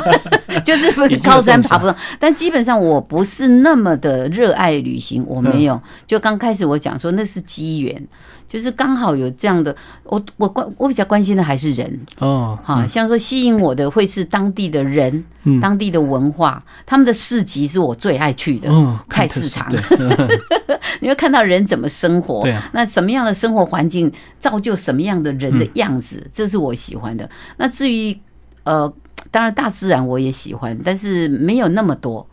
[0.64, 5.80] 就是高山爬不动，但基本上我不是那么的热爱旅行，我没有。
[6.06, 8.06] 就刚开始我讲说那是机缘，
[8.54, 9.74] 就是刚好有这样的，
[10.04, 18.68] 我我关我比较关心的还是人哦，哈，像说吸引我的会是当地的人，嗯当地的文化，他们的市集是我最爱去的。
[18.70, 20.40] 嗯，菜市场对，
[21.02, 27.28] 你会看到人怎么生活，那什么样的生活环境造就什么样的人嗯的样子，这是我喜欢的。
[27.56, 28.16] 那至于
[28.62, 28.90] 呃，
[29.32, 32.24] 当然大自然我也喜欢，但是没有那么多。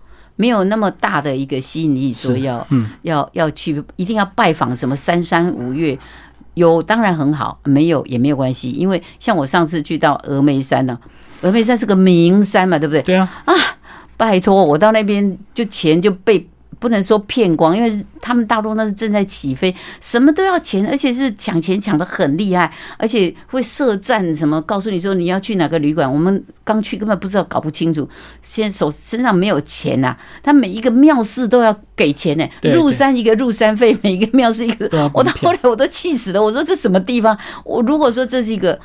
[0.42, 5.96] 没有那么大的一个吸引力，说要嗯要要去，一定要拜访什么三山五岳，
[6.56, 10.98] 有当然很好，没有也没有关系，因为像我上次去到峨眉山呢、
[11.44, 13.04] 峨眉山是个名山嘛，对不对？
[13.04, 13.30] 对啊，
[14.18, 16.50] 拜托，我到那边就钱就被
[16.82, 28.10] 不能说骗光，因为他们大陆那是正在起飞，什么都要钱，而且是抢钱抢得很厉害，而且会设站什么，告诉你说你要去哪个旅馆，我们刚去根本不知道，搞不清楚，
[28.42, 37.38] 先手身上没有钱呐、他每一个庙寺都要给钱呢、对入山一个入山费，每一个庙寺一个，我到后来我都气死了，我说这什么地方？
[37.64, 38.80] 我如果说这是一个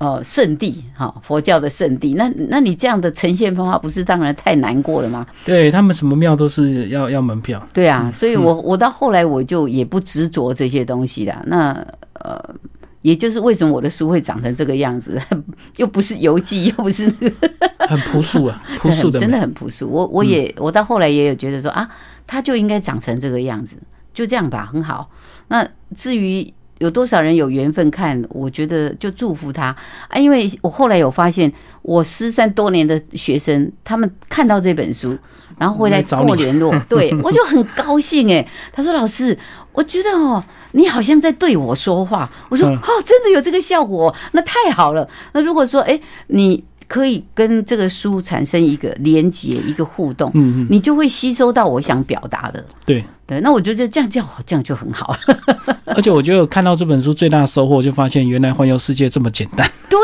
[0.00, 2.14] 呃圣地哈，佛教的圣地。
[2.14, 5.24] 那那你这样的呈现方法，不是当然太难过了吗？
[5.44, 7.64] 对他们什么庙都是要要门票。
[7.72, 11.40] 对啊，所以我我到后来我就也不执着这些东西了。
[11.46, 11.72] 那
[12.14, 12.54] 呃。
[13.02, 15.18] 也就是为什么我的书会长成这个样子，
[15.78, 19.88] 又不是游记，又不是那 个很朴素啊， 朴素的，真的很朴素。
[19.88, 21.88] 我我也我到后来也有觉得说啊，
[22.26, 23.78] 它就应该长成这个样子，
[24.12, 25.10] 就这样吧，很好。
[25.48, 29.66] 那至于有多少人有缘分看，我觉得就祝福他
[30.08, 31.50] 啊，因为我后来有发现，
[31.82, 35.16] 我失散多年的学生，他们看到这本书。
[35.58, 38.48] 然后回来跟我联络，对我就很高兴哎。
[38.72, 39.36] 他说：“老师，
[39.72, 45.06] 我觉得哦，你好像在对我说话。”我说：“哦，真的有这个效果，那太好了。
[45.32, 52.64] 那如果说哎，你……”可以跟这个书产生一个连接，一个互动，嗯嗯，你就会吸收到我想表达的。
[52.84, 55.16] 对对，那我觉得这样就好，这样就很好。
[55.86, 59.70] 而且我觉得看到这本书最大的收获，就发现原来环游世界这么简单。
[59.88, 59.98] 对，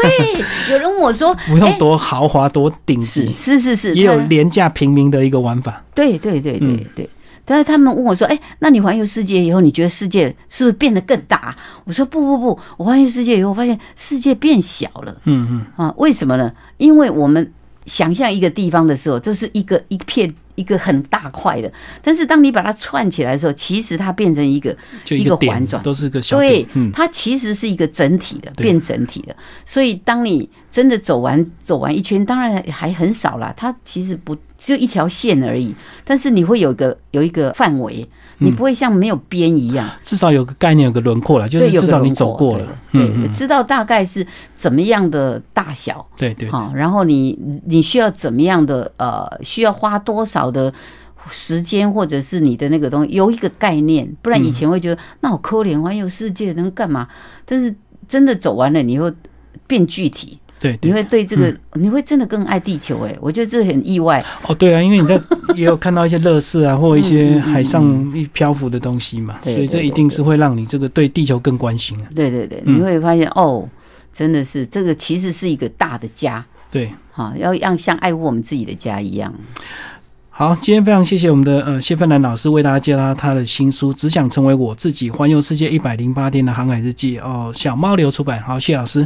[0.70, 5.82] 有人问我说， 不用多豪华、多顶级，是是是，也有廉价平民的一个玩法。
[5.92, 7.10] 对对对对对。
[7.46, 16.52] 但是他们问我说：“哎，那你环游世界以后，你觉得世界是不是变得更大？”我说：“不不不，我环游世界以后，发现世界变小了。”嗯嗯啊，为什么呢？
[16.76, 17.52] 因为我们
[17.86, 20.34] 想象一个地方的时候，就是一个一片。
[20.56, 24.76] 一个很大块的，但是当你把它串起来的时候，其实它变成一个
[25.10, 29.36] 一个环转，都是个小对，它其实是一个整体的，变整体的。
[29.64, 35.72] 所以当你真的走完走完一圈，当然还很少啦，它其实不只有一条线而已，
[36.04, 38.08] 但是你会有个有一个范围。
[38.38, 50.72] 你不会像没有边一样，至少有个概念，有个轮廓了，就是至少你走过了，对，知道大概是怎么样的大小，对对，好，然后你你需要怎么样的呃，需要花多少的
[51.30, 57.08] 时间，或者是你的那个东西有一个概念，不然以前会觉得那好可怜，环游世界能干嘛？
[57.44, 57.74] 但是
[58.06, 59.12] 真的走完了，你会
[59.66, 60.38] 变具体。
[60.58, 63.14] 对，你会对这个，你会真的更爱地球哎！
[63.20, 64.54] 我觉得这很意外哦。
[64.54, 65.20] 对啊，因为你在
[65.54, 67.84] 也有看到一些乐事啊，或一些海上
[68.32, 72.08] 漂浮的东西嘛，所以这一定是会让你这个对地球更关心啊。
[72.14, 73.68] 对对对，你会发现哦，
[74.12, 76.42] 真的是这个其实是一个大的家。
[76.70, 79.32] 对，好，要让像爱护我们自己的家一样。
[80.30, 88.42] 好，今天非常谢谢我们的呃谢芬兰老师为大家介绍他的新书《只想成为我自己：环游世界一百零八天的航海日记》哦，小猫流出版。
[88.42, 89.02] 好，谢老师。